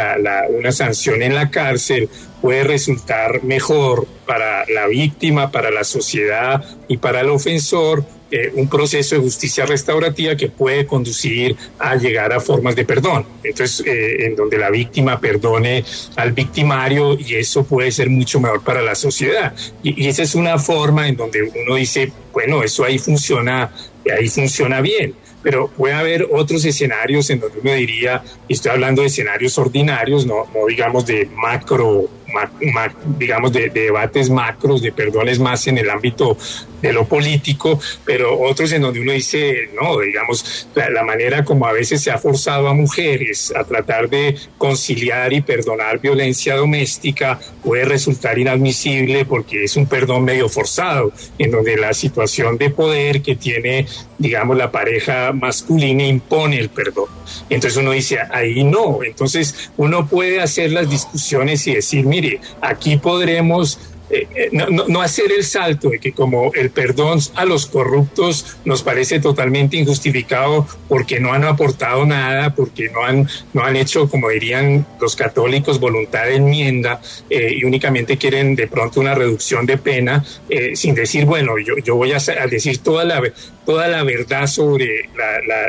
[0.48, 2.08] una sanción en la cárcel,
[2.42, 8.68] puede resultar mejor para la víctima, para la sociedad y para el ofensor eh, un
[8.68, 13.26] proceso de justicia restaurativa que puede conducir a llegar a formas de perdón.
[13.42, 15.84] Entonces, eh, en donde la víctima perdone
[16.16, 19.54] al victimario y eso puede ser mucho mejor para la sociedad.
[19.82, 23.72] Y, y esa es una forma en donde uno dice, bueno, eso ahí funciona,
[24.16, 29.02] ahí funciona bien pero puede haber otros escenarios en donde uno diría, y estoy hablando
[29.02, 32.08] de escenarios ordinarios, no, no digamos de macro
[33.18, 36.36] digamos, de, debates macros, de perdones más en el ámbito
[36.80, 41.72] de lo político, pero otros en donde uno dice, no, digamos, la, manera como a
[41.72, 47.84] veces se ha forzado a mujeres a tratar de conciliar y perdonar violencia doméstica puede
[47.84, 53.36] resultar inadmisible porque es un perdón medio forzado, en donde la situación de poder que
[53.36, 53.86] tiene,
[54.18, 57.06] digamos, la pareja masculina impone el perdón.
[57.48, 62.40] Entonces uno dice, ahí no, entonces uno puede hacer las discusiones y decir, mira, mire,
[62.60, 63.78] aquí podremos
[64.10, 68.58] eh, eh, no, no, hacer el salto de que como el perdón a los corruptos
[68.64, 74.08] nos parece totalmente injustificado porque no han aportado nada, porque no han, no han hecho,
[74.08, 79.64] como dirían los católicos, voluntad de enmienda eh, y únicamente quieren de pronto una reducción
[79.66, 80.24] de pena,
[80.74, 83.22] sin decir, bueno, yo, yo voy a, decir toda la,
[83.64, 85.08] toda la verdad sobre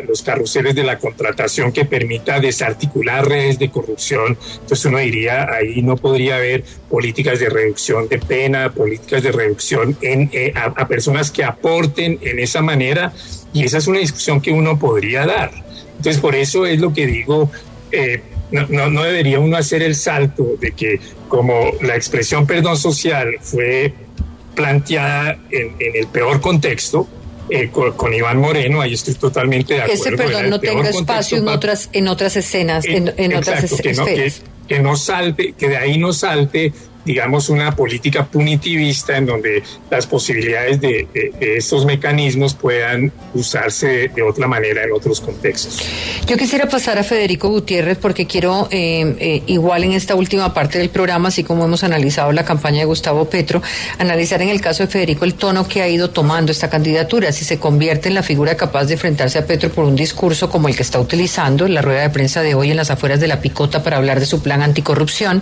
[0.08, 4.38] los carruseles de la contratación que permita desarticular redes de corrupción.
[4.54, 8.31] Entonces uno diría, ahí no podría haber políticas de reducción de pena,
[8.74, 13.14] políticas de reducción en, eh, a, personas que aporten en esa manera
[13.54, 15.52] y esa es una discusión que uno podría dar.
[15.98, 17.52] Entonces, por eso es lo que digo,
[17.92, 18.22] eh,
[18.52, 23.94] no, no, debería uno hacer el salto de que como la expresión perdón social fue
[24.56, 27.08] planteada en, el peor contexto,
[27.50, 30.04] eh, con, Iván Moreno, ahí estoy totalmente de acuerdo.
[30.04, 34.42] Ese perdón no tenga espacio en otras, en otras escenas, en, en otras esferas.
[34.68, 36.74] que, no salte, que de ahí no salte
[37.06, 41.08] digamos, una política punitivista en donde las posibilidades de,
[41.40, 45.82] estos mecanismos puedan usarse de, otra manera en otros contextos.
[46.28, 50.78] Yo quisiera pasar a Federico Gutiérrez porque quiero, eh, eh, igual en esta última parte
[50.78, 53.62] del programa, así como hemos analizado la campaña de Gustavo Petro,
[53.98, 57.46] analizar en el caso de Federico el tono que ha ido tomando esta candidatura, si
[57.46, 60.76] se convierte en la figura capaz de enfrentarse a Petro por un discurso como el
[60.76, 63.42] que está utilizando en la rueda de prensa de hoy en las afueras de la
[63.42, 65.42] Picota para hablar de su plan anticorrupción,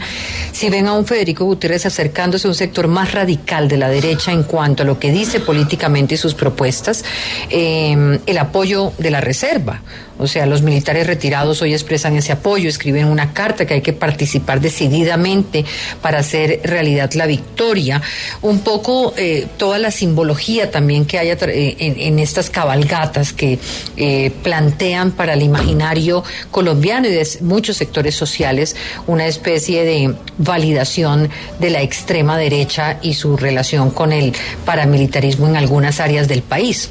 [0.52, 4.32] si ven a un Federico Gutiérrez acercándose a un sector más radical de la derecha
[4.32, 7.04] en cuanto a lo que dice políticamente y sus propuestas,
[7.50, 9.82] eh, el apoyo de la reserva.
[10.20, 13.94] O sea, los militares retirados hoy expresan ese apoyo, escriben una carta que hay que
[13.94, 15.64] participar decididamente
[16.02, 18.02] para hacer realidad la victoria.
[18.42, 23.60] Un poco eh, toda la simbología también que hay eh, en, estas cabalgatas que
[23.96, 28.76] eh, plantean para el imaginario colombiano y de muchos sectores sociales
[29.08, 34.34] una especie de validación de la extrema derecha y su relación con el
[34.66, 36.90] paramilitarismo en algunas áreas del país.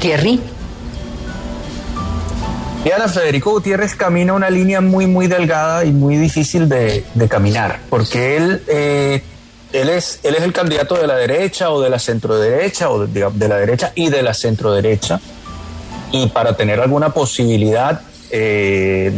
[0.00, 0.57] Thierry.
[2.84, 8.36] Diana, Federico Gutiérrez camina una línea muy, muy delgada y muy difícil de, caminar, porque
[8.36, 9.22] él, eh,
[9.72, 13.48] él, es, él es el candidato de la derecha o de la centroderecha o de,
[13.48, 15.20] la derecha y de la centroderecha,
[16.12, 18.00] y para tener alguna posibilidad
[18.30, 19.10] eh,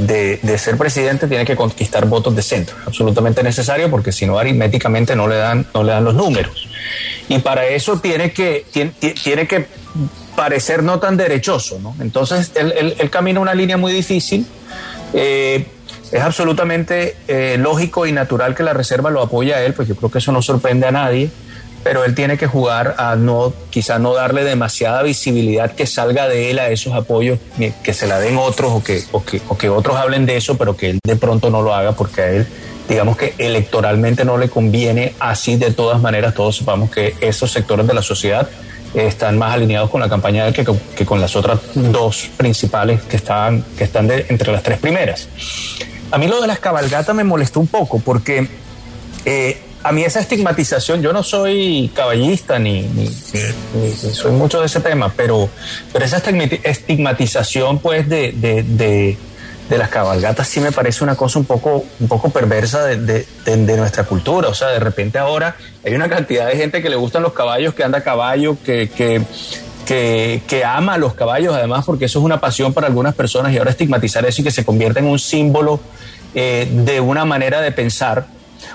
[0.42, 5.14] de, ser presidente tiene que conquistar votos de centro, absolutamente necesario porque si no aritméticamente
[5.14, 6.66] no le dan, no le dan los números.
[7.28, 8.92] Y para eso tiene que, tiene,
[9.22, 9.66] tiene que
[10.40, 11.94] parecer no tan derechoso, ¿no?
[12.00, 14.46] Entonces él, camina una línea muy difícil.
[15.12, 15.66] Eh,
[16.10, 19.96] es absolutamente eh, lógico y natural que la reserva lo apoye a él, pues yo
[19.96, 21.28] creo que eso no sorprende a nadie,
[21.84, 26.50] pero él tiene que jugar a no, quizá no darle demasiada visibilidad que salga de
[26.50, 27.38] él a esos apoyos,
[27.84, 30.56] que se la den otros o que, o que, o que otros hablen de eso,
[30.56, 32.46] pero que él de pronto no lo haga porque a él
[32.88, 37.86] digamos que electoralmente no le conviene, así de todas maneras todos sepamos que esos sectores
[37.86, 38.48] de la sociedad
[38.94, 40.64] están más alineados con la campaña que,
[41.04, 45.28] con las otras dos principales que están, que están entre las tres primeras.
[46.10, 48.48] A mí lo de las cabalgatas me molestó un poco porque
[49.24, 52.86] eh, a mí esa estigmatización, yo no soy caballista ni,
[54.12, 55.48] soy mucho de ese tema, pero,
[55.92, 59.16] pero esa estigmatización pues de
[59.78, 63.26] las cabalgatas sí me parece una cosa un poco, un poco perversa de,
[63.76, 64.48] nuestra cultura.
[64.48, 67.74] O sea, de repente ahora hay una cantidad de gente que le gustan los caballos,
[67.74, 69.22] que anda a caballo, que, que,
[70.46, 73.58] que, ama a los caballos, además, porque eso es una pasión para algunas personas y
[73.58, 75.80] ahora estigmatizar eso y que se convierta en un símbolo
[76.34, 78.26] eh, de una manera de pensar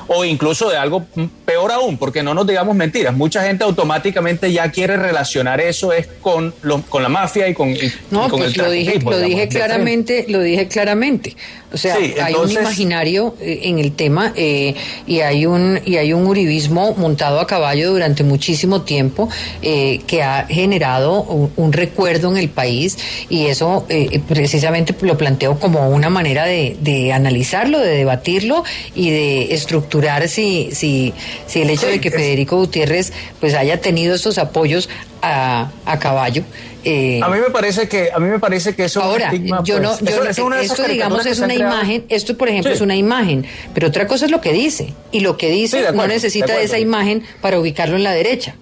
[0.08, 1.06] o incluso de algo
[1.46, 3.16] peor aún, porque no nos digamos mentiras.
[3.16, 6.54] Mucha gente automáticamente ya quiere relacionar eso es con,
[6.90, 7.76] con la mafia y con,
[8.12, 11.36] no, pues lo dije, lo dije claramente, lo dije claramente.
[11.76, 14.76] O sea, hay un imaginario eh, en el tema eh,
[15.06, 19.28] y hay un y hay un uribismo montado a caballo durante muchísimo tiempo
[19.62, 22.98] eh, que ha generado un, recuerdo en el país
[23.30, 23.86] y eso
[24.30, 28.64] precisamente lo planteo como una manera de, de, analizarlo, de debatirlo
[28.94, 31.14] y de estructurar si si,
[31.48, 34.90] si el hecho de que Federico Gutiérrez pues haya tenido estos apoyos
[35.22, 36.44] a, a caballo
[36.84, 39.98] eh, a mí me parece que a mí me parece que eso ahora yo no
[39.98, 44.26] pues, esto digamos es una imagen esto por ejemplo es una imagen pero otra cosa
[44.26, 47.98] es lo que dice y lo que dice no necesita de, esa imagen para ubicarlo
[47.98, 48.56] en la derecha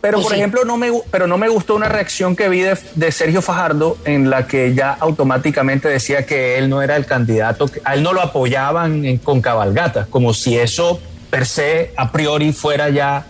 [0.00, 3.42] pero por ejemplo no me pero no me gustó una reacción que vi de, Sergio
[3.42, 8.02] Fajardo en la que ya automáticamente decía que él no era el candidato a él
[8.02, 13.26] no lo apoyaban con cabalgatas como si eso per se a priori fuera ya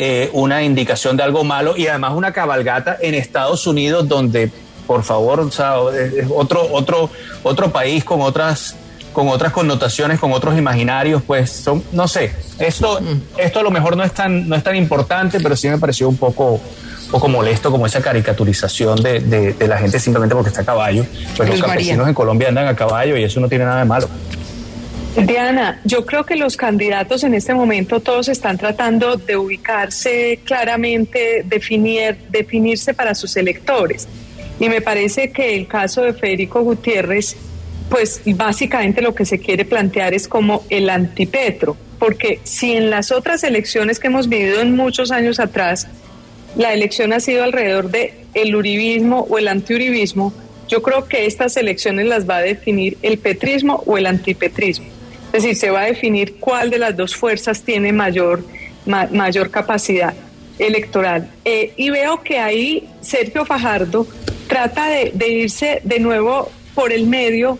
[0.00, 4.48] eh, una indicación de algo malo y además una cabalgata en Estados Unidos donde,
[4.86, 7.10] por favor, otro, otro,
[7.42, 8.76] otro país con otras
[9.18, 13.40] con otras connotaciones, con otros imaginarios, pues son, no sé, esto, mm.
[13.40, 16.08] esto a lo mejor no es tan, no es tan importante, pero sí me pareció
[16.08, 16.60] un poco,
[17.10, 21.04] poco molesto como esa caricaturización de, de, la gente simplemente porque está a caballo.
[21.36, 24.08] Pues los campesinos en Colombia andan a caballo y eso no tiene nada de malo.
[25.16, 31.42] Diana, yo creo que los candidatos en este momento todos están tratando de ubicarse claramente,
[31.44, 34.06] definir, definirse para sus electores.
[34.60, 37.36] Y me parece que el caso de Federico Gutiérrez,
[37.88, 43.12] pues básicamente lo que se quiere plantear es como el antipetro, porque si en las
[43.12, 45.86] otras elecciones que hemos vivido en muchos años atrás,
[46.56, 50.32] la elección ha sido alrededor de el uribismo o el antiuribismo,
[50.68, 54.86] yo creo que estas elecciones las va a definir el petrismo o el antipetrismo.
[55.32, 58.44] Es decir, se va a definir cuál de las dos fuerzas tiene mayor,
[58.86, 60.14] mayor capacidad
[60.58, 61.30] electoral.
[61.44, 64.06] Eh, y veo que ahí Sergio Fajardo
[64.46, 67.58] trata de, irse de nuevo por el medio,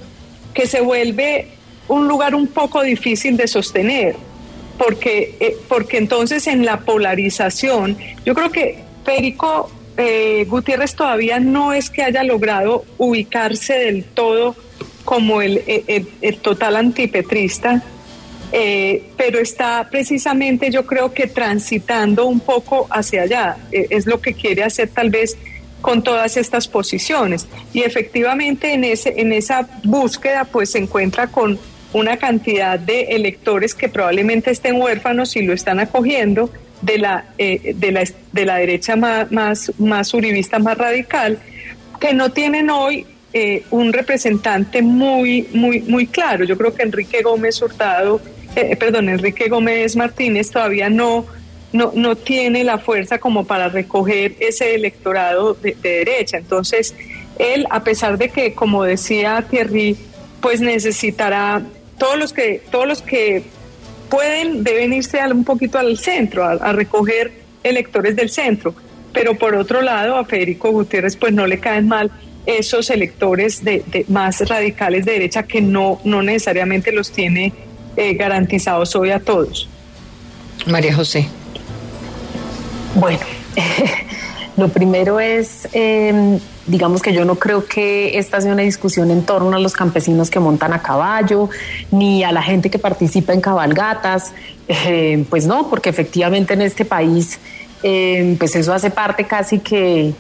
[0.55, 1.49] que se vuelve
[1.89, 4.17] un lugar un poco difícil de sostener,
[4.77, 11.73] porque, eh, porque entonces en la polarización, yo creo que Federico eh, Gutiérrez todavía no
[11.73, 14.55] es que haya logrado ubicarse del todo
[15.05, 15.63] como el,
[16.43, 17.83] total antipetrista,
[18.53, 24.21] eh, pero está precisamente yo creo que transitando un poco hacia allá, eh, es lo
[24.21, 25.39] que quiere hacer tal vez
[25.81, 27.47] con todas estas posiciones.
[27.73, 31.59] Y efectivamente en, ese, en esa búsqueda pues se encuentra con
[31.93, 36.51] una cantidad de electores que probablemente estén huérfanos y lo están acogiendo
[36.83, 41.39] de la, eh, de la, de la derecha más, más, más uribista, más radical,
[42.01, 46.45] que no tienen hoy eh, un representante muy, muy, muy claro.
[46.45, 48.21] Yo creo que Enrique Gómez Hurtado,
[48.55, 51.27] eh, perdón, Enrique Gómez Martínez todavía no,
[51.73, 56.39] no, no tiene la fuerza como para recoger ese electorado de, de derecha.
[56.39, 56.95] Entonces,
[57.39, 59.97] él, a pesar de que, como decía Thierry,
[60.41, 61.63] pues necesitará
[61.99, 63.43] todos los que, todos los que
[64.09, 68.75] pueden, deben irse un poquito al centro, a, recoger electores del centro.
[69.13, 72.11] Pero por otro lado, a Federico Gutiérrez pues no le caen mal
[72.47, 77.53] esos electores de, más radicales de derecha que no, no necesariamente los tiene
[77.97, 79.69] eh, garantizados hoy a todos.
[80.67, 81.29] María José.
[82.95, 83.21] Bueno,
[84.57, 89.25] lo primero es eh, digamos que yo no creo que esta sea una discusión en
[89.25, 91.49] torno a los campesinos que montan a caballo,
[91.91, 94.33] ni a la gente que participa en cabalgatas,
[94.69, 97.41] eh, pues no, porque efectivamente en este país...
[97.81, 100.13] Eh, pues eso hace parte casi que,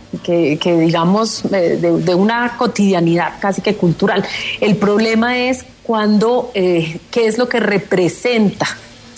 [0.64, 4.24] digamos, eh, de, una cotidianidad casi que cultural.
[4.60, 8.68] El problema es cuando, qué es lo que representa,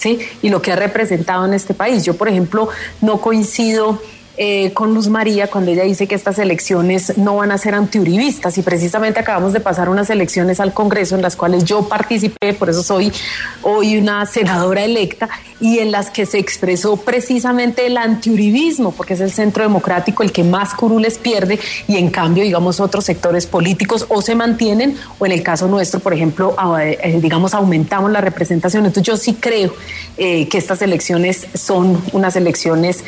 [0.05, 2.05] Y lo que ha representado en este país.
[2.05, 2.69] Yo, por ejemplo,
[3.01, 4.01] no coincido
[4.43, 8.57] eh, con Luz María cuando ella dice que estas elecciones no van a ser antiuribistas
[8.57, 12.71] y precisamente acabamos de pasar unas elecciones al Congreso en las cuales yo participé, por
[12.71, 13.13] eso soy
[13.61, 15.29] hoy una senadora electa
[15.61, 20.33] y en las que se expresó precisamente el antiuribismo, porque es el centro democrático el
[20.33, 25.27] que más curules pierde y en cambio, digamos, otros sectores políticos o se mantienen o
[25.27, 28.87] en el caso nuestro, por ejemplo, eh, digamos, aumentamos la representación.
[28.87, 29.73] Entonces yo sí creo
[30.17, 33.05] eh, que estas elecciones son unas elecciones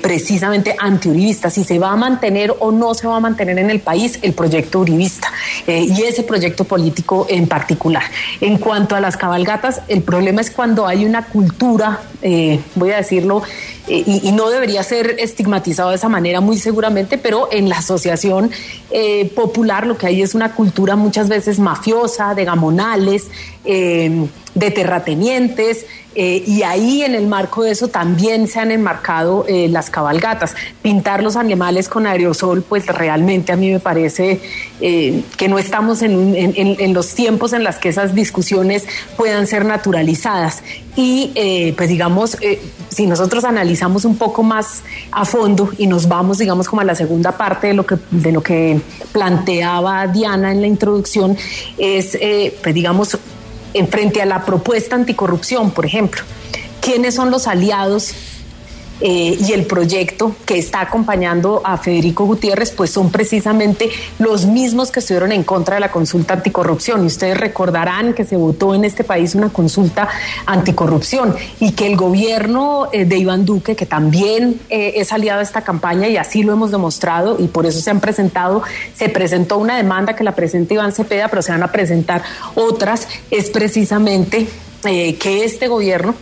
[0.00, 3.80] precisamente antiuribista, si se va a mantener o no se va a mantener en el
[3.80, 5.28] país el proyecto uribista
[5.66, 8.04] eh, y ese proyecto político en particular.
[8.40, 11.85] En cuanto a las cabalgatas, el problema es cuando hay una cultura,
[12.22, 13.42] eh, voy a decirlo,
[13.88, 18.50] eh, y, no debería ser estigmatizado de esa manera muy seguramente, pero en la asociación
[19.34, 23.30] popular lo que hay es una cultura muchas veces mafiosa, de gamonales,
[23.64, 25.86] de terratenientes,
[26.18, 30.54] eh, y ahí en el marco de eso también se han enmarcado eh, las cabalgatas.
[30.80, 34.40] Pintar los animales con aerosol, pues realmente a mí me parece
[34.80, 38.86] eh, que no estamos en, en, los tiempos en las que esas discusiones
[39.18, 40.62] puedan ser naturalizadas.
[40.96, 42.38] Y pues digamos,
[42.88, 46.94] si nosotros analizamos un poco más a fondo y nos vamos, digamos, como a la
[46.94, 48.80] segunda parte de lo que, de lo que
[49.12, 51.36] planteaba Diana en la introducción,
[51.78, 52.18] es,
[52.62, 53.18] pues digamos,
[53.74, 56.22] en frente a la propuesta anticorrupción, por ejemplo.
[56.80, 58.14] ¿Quiénes son los aliados
[59.00, 64.90] eh, y el proyecto que está acompañando a Federico Gutiérrez, pues son precisamente los mismos
[64.90, 67.02] que estuvieron en contra de la consulta anticorrupción.
[67.04, 70.08] Y ustedes recordarán que se votó en este país una consulta
[70.46, 75.42] anticorrupción y que el gobierno eh, de Iván Duque, que también eh, es aliado a
[75.42, 78.62] esta campaña y así lo hemos demostrado y por eso se han presentado,
[78.94, 82.22] se presentó una demanda que la presenta Iván Cepeda, pero se van a presentar
[82.54, 84.46] otras, es precisamente
[84.82, 86.14] que este gobierno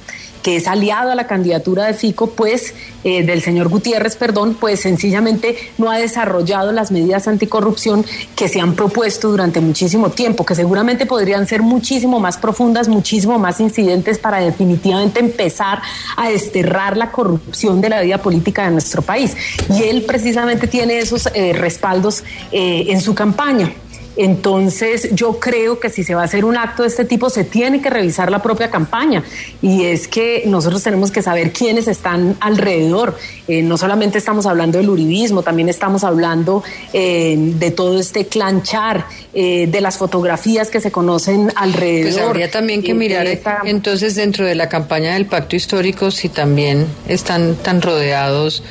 [0.45, 4.80] que es aliado a la candidatura de Fico, pues eh, del señor Gutiérrez, perdón, pues
[4.80, 8.05] sencillamente no ha desarrollado las medidas anticorrupción
[8.36, 13.38] que se han propuesto durante muchísimo tiempo, que seguramente podrían ser muchísimo más profundas, muchísimo
[13.38, 15.80] más incidentes para definitivamente empezar
[16.18, 19.34] a desterrar la corrupción de la vida política de nuestro país.
[19.70, 22.22] Y él precisamente tiene esos eh, respaldos
[22.53, 23.72] eh, en su campaña.
[24.16, 27.44] Entonces, yo creo que si se va a hacer un acto de este tipo, se
[27.44, 29.24] tiene que revisar la propia campaña.
[29.60, 33.16] Y es que nosotros tenemos que saber quiénes están alrededor.
[33.48, 36.62] Eh, no solamente estamos hablando del uribismo, también estamos hablando
[36.92, 42.12] eh, de todo este clanchar, eh, de las fotografías que se conocen alrededor.
[42.12, 43.26] Pues habría también que mirar
[43.64, 48.62] entonces dentro de la campaña del pacto histórico si también están tan rodeados.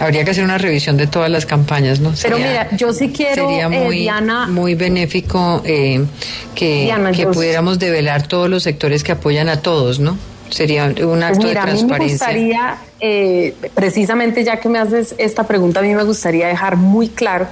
[0.00, 2.14] Habría que hacer una revisión de todas las campañas, ¿no?
[2.22, 4.08] Pero mira, yo sí quiero, sería eh, muy,
[4.48, 6.02] muy benéfico eh,
[6.54, 10.16] que, que pudiéramos develar todos los sectores que apoyan a todos, ¿no?
[10.48, 12.26] Sería un acto de transparencia.
[12.26, 16.04] A mí me gustaría, eh, precisamente ya que me haces esta pregunta, a mí me
[16.04, 17.46] gustaría dejar muy claro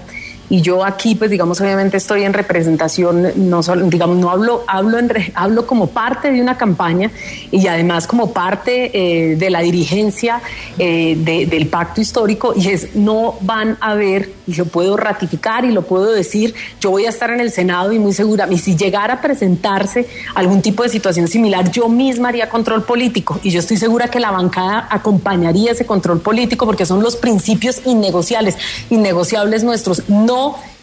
[0.50, 4.98] y yo aquí pues digamos obviamente estoy en representación no solo digamos no hablo hablo
[4.98, 7.10] en hablo como parte de una campaña
[7.50, 10.40] y además como parte eh, de la dirigencia
[10.78, 15.72] eh, del pacto histórico y es no van a ver y lo puedo ratificar y
[15.72, 18.76] lo puedo decir yo voy a estar en el senado y muy segura y si
[18.76, 23.60] llegara a presentarse algún tipo de situación similar yo misma haría control político y yo
[23.60, 28.56] estoy segura que la bancada acompañaría ese control político porque son los principios innegociables
[28.90, 30.37] innegociables nuestros no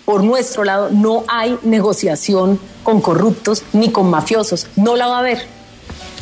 [0.05, 4.67] por nuestro lado, no hay negociación con corruptos ni con mafiosos.
[4.75, 5.54] No la va a haber.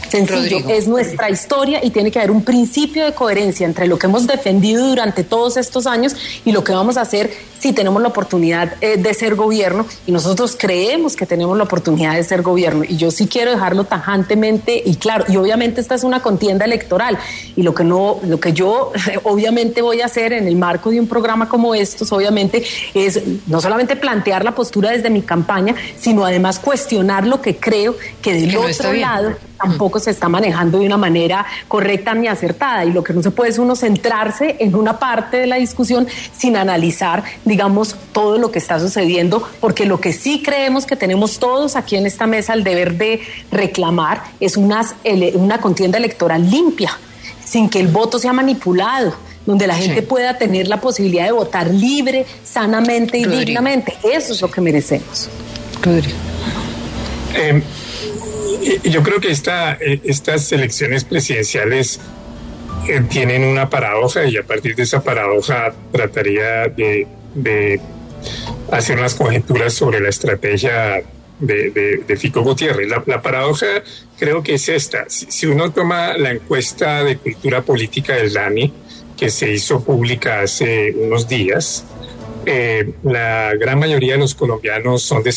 [0.10, 4.08] Sencillo, es nuestra historia y tiene que haber un principio de coherencia entre lo que
[4.08, 8.10] hemos defendido durante todos estos años y lo que vamos a hacer si tenemos la
[8.10, 9.86] oportunidad eh, de ser gobierno.
[10.06, 12.84] Y nosotros creemos que tenemos la oportunidad de ser gobierno.
[12.84, 17.18] Y yo sí quiero dejarlo tajantemente y claro y obviamente esta es una contienda electoral.
[17.56, 18.92] Y lo que no lo que yo
[19.24, 23.62] obviamente voy a hacer en el marco de un programa como estos obviamente es no
[23.62, 28.58] solamente plantear la postura desde mi campaña sino además cuestionar lo que creo que del
[28.58, 32.86] otro lado tampoco se está manejando de una manera correcta ni acertada.
[32.86, 36.08] Y lo que no se puede es uno centrarse en una parte de la discusión
[36.36, 41.40] sin analizar, digamos, todo lo que está sucediendo, porque lo que sí creemos que tenemos
[41.40, 44.82] todos aquí en esta mesa el deber de reclamar es una,
[45.34, 46.92] una contienda electoral limpia,
[47.44, 49.14] sin que el voto sea manipulado
[49.46, 53.94] donde la gente pueda tener la posibilidad de votar libre, sanamente y dignamente.
[54.02, 55.28] Eso es lo que merecemos.
[55.82, 56.16] Rodrigo.
[57.36, 57.62] Eh,
[58.84, 62.00] yo creo que esta, eh, estas elecciones presidenciales
[62.88, 67.80] eh, tienen una paradoja y a partir de esa paradoja trataría de,
[68.72, 71.04] hacer unas conjeturas sobre la estrategia
[71.40, 72.90] de, Fico Gutiérrez.
[72.90, 73.68] La, paradoja
[74.18, 75.06] creo que es esta.
[75.08, 78.74] Si, uno toma la encuesta de cultura política del DANI,
[79.18, 81.86] que se hizo pública hace unos días,
[82.46, 85.32] eh, la gran mayoría de los colombianos son de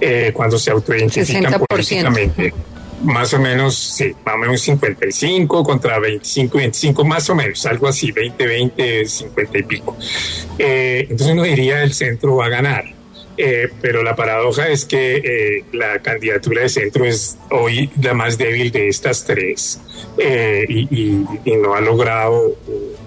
[0.00, 2.52] eh, cuando se autoidentifican políticamente.
[3.02, 7.88] Más o menos, sí, más o menos 55 contra 25, 25, más o menos, algo
[7.88, 9.96] así, 20, 20, 50 y pico.
[10.58, 12.84] Eh, entonces uno diría el centro va a ganar.
[13.38, 18.72] Eh, pero la paradoja es que la candidatura de centro es hoy la más débil
[18.72, 19.78] de estas tres
[20.16, 21.26] y,
[21.58, 22.56] no ha logrado,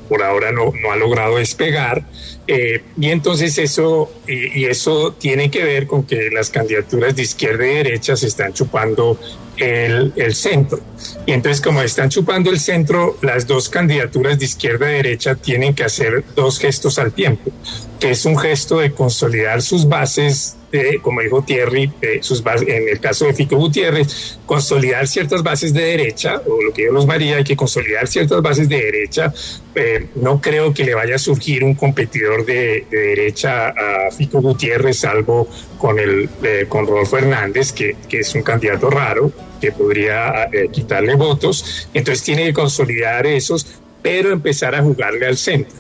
[0.10, 2.04] por ahora no, ha logrado despegar.
[2.48, 7.66] Eh, y entonces eso, y, eso tiene que ver con que las candidaturas de izquierda
[7.66, 9.20] y derecha se están chupando
[9.58, 10.80] el, el, centro.
[11.28, 15.76] Y entonces como están chupando el centro, las dos candidaturas de izquierda y derecha tienen
[15.76, 17.52] que hacer dos gestos al tiempo,
[18.00, 20.56] que es un gesto de consolidar sus bases
[21.02, 21.92] como dijo Thierry,
[22.22, 26.86] sus en el caso de Fico Gutiérrez, consolidar ciertas bases de derecha, o lo que
[26.86, 29.34] yo los María, hay que consolidar ciertas bases de derecha.
[29.76, 34.98] Eh, no creo que le vaya a surgir un competidor de, derecha a Fico Gutiérrez,
[34.98, 35.48] salvo
[35.78, 40.70] con, el, eh, con Rodolfo Hernández, que, que, es un candidato raro, que podría eh,
[40.72, 41.88] quitarle votos.
[41.94, 45.78] Entonces tiene que consolidar esos, pero empezar a jugarle al centro.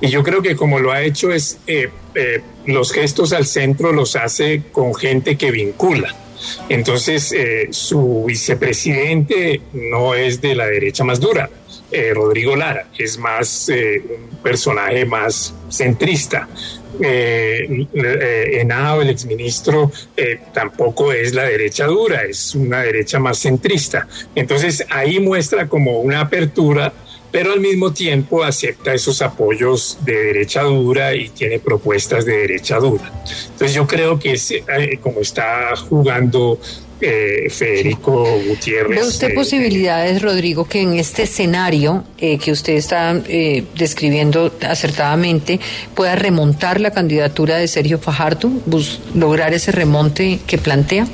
[0.00, 3.92] Y yo creo que como lo ha hecho es eh, eh, los gestos al centro
[3.92, 6.14] los hace con gente que vincula.
[6.70, 11.50] Entonces, eh, su vicepresidente no es de la derecha más dura,
[12.14, 16.48] Rodrigo Lara, es más un personaje más centrista.
[17.92, 19.90] Henao, el exministro,
[20.54, 24.06] tampoco es la derecha dura, es una derecha más centrista.
[24.36, 26.92] Entonces ahí muestra como una apertura
[27.30, 32.78] pero al mismo tiempo acepta esos apoyos de derecha dura y tiene propuestas de derecha
[32.78, 33.12] dura.
[33.52, 36.58] Entonces yo creo que es, eh, como está jugando
[37.00, 39.00] eh, Federico Gutiérrez.
[39.00, 45.60] ¿Ve usted eh, posibilidades, Rodrigo, que en este escenario que usted está describiendo acertadamente
[45.94, 48.50] pueda remontar la candidatura de Sergio Fajardo,
[49.14, 51.06] lograr ese remonte que plantea?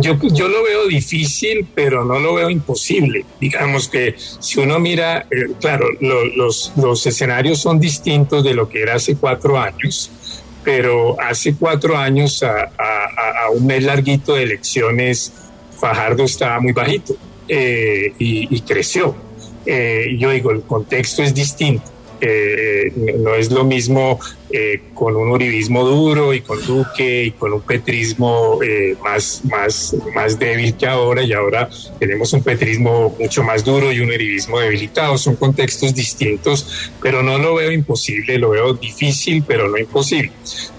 [0.00, 3.24] Yo, yo lo veo difícil, pero no lo veo imposible.
[3.40, 8.82] Digamos que si uno mira, eh, claro, los, los escenarios son distintos de lo que
[8.82, 10.10] era hace cuatro años,
[10.64, 12.70] pero hace cuatro años, a,
[13.54, 15.32] un mes larguito de elecciones,
[15.80, 17.16] Fajardo estaba muy bajito
[17.48, 19.14] eh, y, creció.
[19.64, 21.90] Eh, yo digo, el contexto es distinto.
[23.18, 24.18] no es lo mismo
[24.50, 29.94] eh, con un uribismo duro y con Duque y con un petrismo eh, más, más,
[30.14, 31.68] más débil que ahora y ahora
[31.98, 35.18] tenemos un petrismo mucho más duro y un uribismo debilitado.
[35.18, 40.32] Son contextos distintos, pero no lo veo imposible, lo veo difícil, pero no imposible.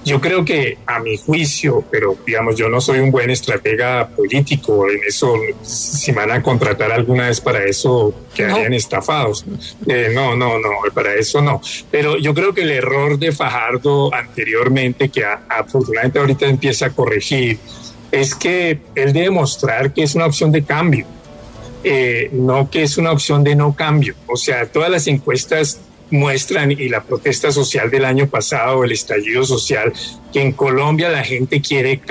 [0.04, 4.90] Yo creo que a mi juicio, pero digamos, yo no soy un buen estratega político,
[4.90, 9.46] en eso, si van a contratar alguna vez para eso, quedarían estafados.
[9.86, 11.62] Eh, no, no, no, para eso no.
[11.92, 13.59] Pero yo creo que el error de Fajardo
[14.14, 17.60] anteriormente, que afortunadamente ahorita empieza a corregir,
[18.12, 21.06] es que él debe mostrar que es una opción de cambio,
[21.84, 24.16] eh, no que es una opción de no cambio.
[24.28, 25.80] O sea, todas las encuestas
[26.12, 29.94] muestran y la protesta social del año pasado, el estallido social,
[30.34, 32.02] que en Colombia la gente quiere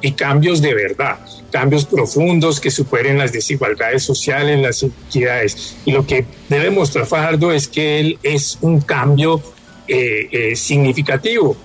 [0.00, 1.18] y cambios de verdad,
[1.50, 5.76] cambios profundos que superen las desigualdades sociales, las inequidades.
[5.84, 9.40] Y lo que debe mostrar Fajardo es que él es un cambio
[10.54, 11.56] significativo.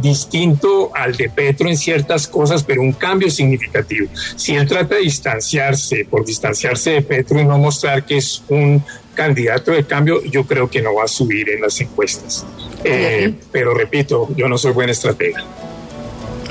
[0.00, 4.08] distinto al de Petro en ciertas cosas, pero un cambio significativo.
[4.36, 8.82] Si él trata de distanciarse, por distanciarse de Petro y no mostrar que es un
[9.18, 12.46] candidato de cambio, yo creo que no va a subir en las encuestas.
[13.52, 15.44] pero repito, yo no soy buena estratega.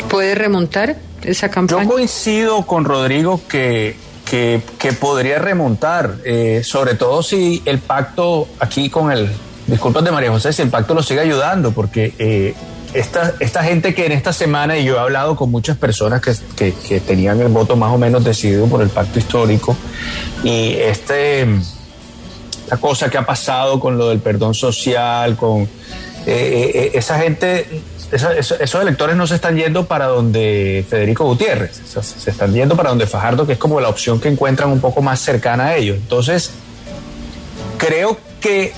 [0.10, 1.84] ¿Puede remontar esa campaña?
[1.84, 4.62] Yo coincido con Rodrigo que, que,
[5.00, 9.30] podría remontar, eh, sobre todo si el pacto aquí con el,
[9.68, 12.56] disculpas de María José, si el pacto lo sigue ayudando, porque eh,
[12.94, 16.74] esta, esta gente que en esta semana, y yo he hablado con muchas personas que,
[16.74, 19.76] que, tenían el voto más o menos decidido por el pacto histórico,
[20.44, 21.46] y este,
[22.70, 25.68] la cosa que ha pasado con lo del perdón social, con
[26.26, 32.54] eh, esa gente esos electores no se están yendo para donde Federico Gutiérrez, se están
[32.54, 35.68] yendo para donde Fajardo, que es como la opción que encuentran un poco más cercana
[35.68, 35.98] a ellos.
[35.98, 36.52] Entonces,
[37.78, 38.74] creo que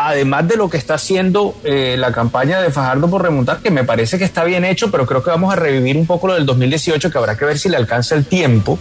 [0.00, 3.82] además de lo que está haciendo eh, la campaña de Fajardo por remontar, que me
[3.82, 6.46] parece que está bien hecho, pero creo que vamos a revivir un poco lo del
[6.46, 8.78] 2018, que habrá que ver si le alcanza el tiempo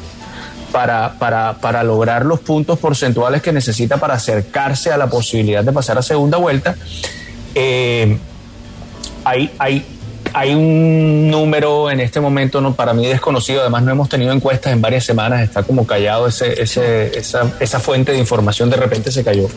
[0.72, 5.72] para, para, para lograr los puntos porcentuales que necesita para acercarse a la posibilidad de
[5.72, 6.76] pasar a segunda vuelta.
[7.56, 8.20] Eh,
[9.24, 9.84] hay, hay,
[10.34, 14.72] hay un número en este momento no, para mí desconocido, además no hemos tenido encuestas
[14.72, 19.12] en varias semanas, está como callado ese, ese, esa, esa fuente de información, de repente
[19.12, 19.48] se cayó.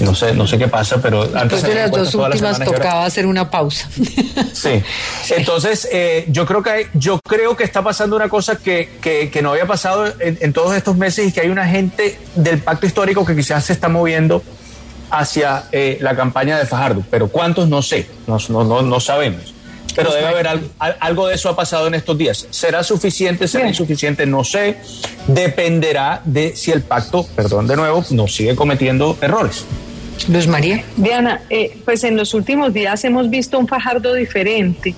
[0.00, 3.50] No sé, no sé qué pasa, pero antes de las dos últimas tocaba hacer una
[3.50, 3.88] pausa.
[4.52, 4.82] Sí.
[5.36, 9.30] Entonces, eh, yo creo que hay, yo creo que está pasando una cosa que, que,
[9.30, 12.60] que no había pasado en, en, todos estos meses y que hay una gente del
[12.60, 14.42] pacto histórico que quizás se está moviendo
[15.10, 19.53] hacia eh, la campaña de Fajardo, pero cuántos no sé, no, no, no sabemos.
[19.94, 22.46] Pero debe haber algo, algo, de eso ha pasado en estos días.
[22.50, 23.46] ¿Será suficiente?
[23.48, 24.26] ¿Será insuficiente?
[24.26, 24.76] No sé.
[25.26, 29.64] Dependerá de si el pacto, perdón de nuevo, nos sigue cometiendo errores.
[30.28, 30.84] Luz María.
[30.96, 34.94] Diana, eh, pues en los últimos días hemos visto un Fajardo diferente.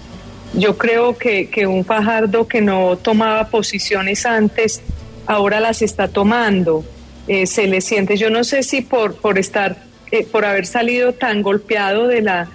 [0.55, 4.83] Yo creo que, que un Fajardo que no tomaba posiciones antes,
[5.27, 6.85] ahora las está tomando.
[7.29, 9.77] Eh, se le siente, yo no sé si por, por estar
[10.13, 12.49] eh, por haber salido tan golpeado de, la,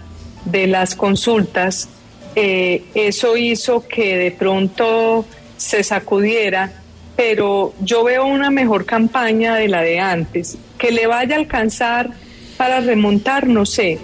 [0.46, 1.90] de las consultas,
[2.36, 5.26] eh, eso hizo que de pronto
[5.58, 6.72] se sacudiera,
[7.16, 10.58] pero yo veo una mejor campaña de la de antes.
[10.78, 12.12] Que le vaya a alcanzar
[12.58, 14.00] para remontar, no sé,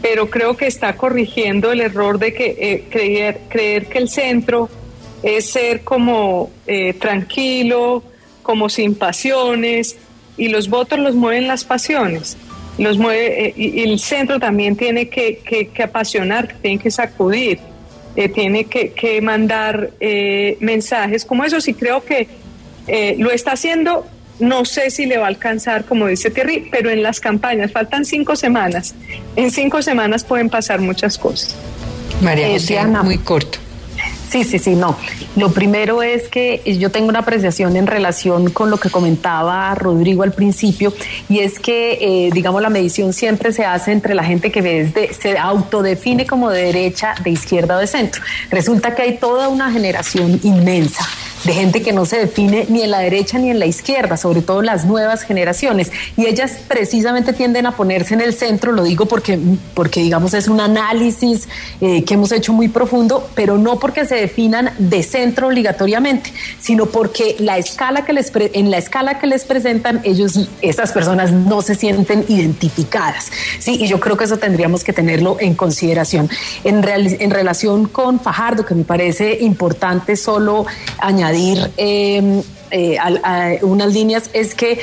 [0.00, 4.68] pero creo que está corrigiendo el error de que eh, creer, creer que el centro
[5.22, 6.50] es ser como
[6.98, 8.02] tranquilo,
[8.42, 9.96] como sin pasiones,
[10.36, 12.36] y los votos los mueven las pasiones
[12.78, 15.40] los mueve eh, y, el centro también tiene que,
[15.72, 17.58] que, apasionar, tiene que sacudir,
[18.16, 22.28] eh, tiene que, que mandar eh, mensajes como esos y creo que
[23.18, 24.06] lo está haciendo.
[24.40, 28.04] No sé si le va a alcanzar, como dice Thierry, pero en las campañas faltan
[28.04, 28.94] cinco semanas.
[29.36, 31.54] En cinco semanas pueden pasar muchas cosas.
[32.20, 33.58] María José, muy corto.
[34.32, 34.96] Sí, sí, sí, no.
[35.36, 40.22] Lo primero es que yo tengo una apreciación en relación con lo que comentaba Rodrigo
[40.22, 40.94] al principio,
[41.28, 45.12] y es que, eh, digamos, la medición siempre se hace entre la gente que desde,
[45.12, 48.22] se autodefine como de derecha, de izquierda o de centro.
[48.48, 51.06] Resulta que hay toda una generación inmensa
[51.44, 54.42] de gente que no se define ni en la derecha ni en la izquierda, sobre
[54.42, 55.90] todo las nuevas generaciones.
[56.16, 59.38] Y ellas precisamente tienden a ponerse en el centro, lo digo porque,
[59.74, 61.48] porque digamos, es un análisis
[61.80, 66.86] eh, que hemos hecho muy profundo, pero no porque se definan de centro obligatoriamente, sino
[66.86, 71.60] porque la escala que les en la escala que les presentan, ellos, estas personas no
[71.62, 73.30] se sienten identificadas.
[73.58, 76.30] Sí, y yo creo que eso tendríamos que tenerlo en consideración.
[76.64, 80.66] En, en relación con Fajardo, que me parece importante solo
[80.98, 82.98] añadir, em, eh,
[83.62, 84.78] unas líneas es que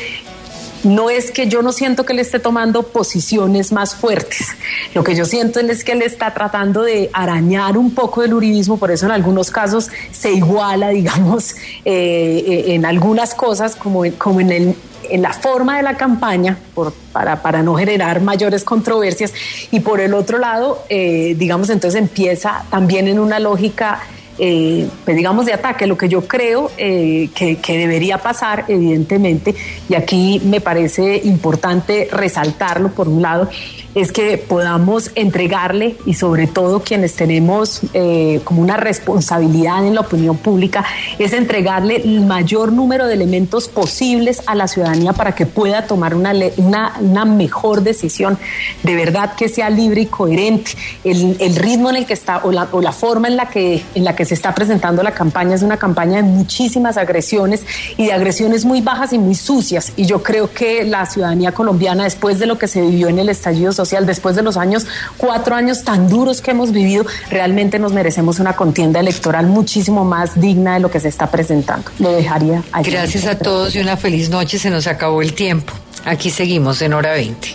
[0.84, 4.48] no es que yo no siento que él esté tomando posiciones más fuertes.
[4.94, 8.78] Lo que yo siento es que él está tratando de arañar un poco del uribismo,
[8.78, 14.40] por eso en algunos casos se iguala, digamos, eh, eh, en algunas cosas, como, como
[14.40, 14.76] en, el,
[15.10, 19.34] en la forma de la campaña, por, para, para, no generar mayores controversias.
[19.72, 24.00] Y por el otro lado, digamos, entonces empieza también en una lógica
[24.40, 25.86] eh, pues digamos, de ataque.
[25.88, 29.56] Lo que yo creo eh, que, que, debería pasar, evidentemente,
[29.88, 33.50] y aquí me parece importante resaltarlo por un lado,
[33.96, 40.02] es que podamos entregarle y sobre todo quienes tenemos eh, como una responsabilidad en la
[40.02, 40.86] opinión pública,
[41.18, 46.14] es entregarle el mayor número de elementos posibles a la ciudadanía para que pueda tomar
[46.14, 48.38] una, una, una mejor decisión,
[48.84, 50.72] de verdad que sea libre y coherente.
[51.04, 53.84] El, el, ritmo en el que está o la, o la forma en la que,
[53.96, 57.64] en la que se está presentando la campaña es una campaña de muchísimas agresiones
[57.98, 59.92] y de agresiones muy bajas y muy sucias.
[59.96, 63.30] Y yo creo que la ciudadanía colombiana, después de lo que se vivió en el
[63.30, 64.86] estallido social, después de los años,
[65.18, 70.40] cuatro años tan duros que hemos vivido, realmente nos merecemos una contienda electoral muchísimo más
[70.40, 71.90] digna de lo que se está presentando.
[71.98, 72.92] Lo dejaría allí.
[72.92, 74.60] Gracias a todos y una feliz noche.
[74.60, 75.74] Se nos acabó el tiempo.
[76.06, 77.48] Aquí seguimos en hora 20.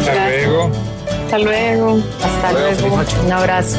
[0.00, 0.70] Hasta luego.
[1.24, 2.02] Hasta luego.
[2.22, 3.02] Hasta luego.
[3.24, 3.78] Un abrazo.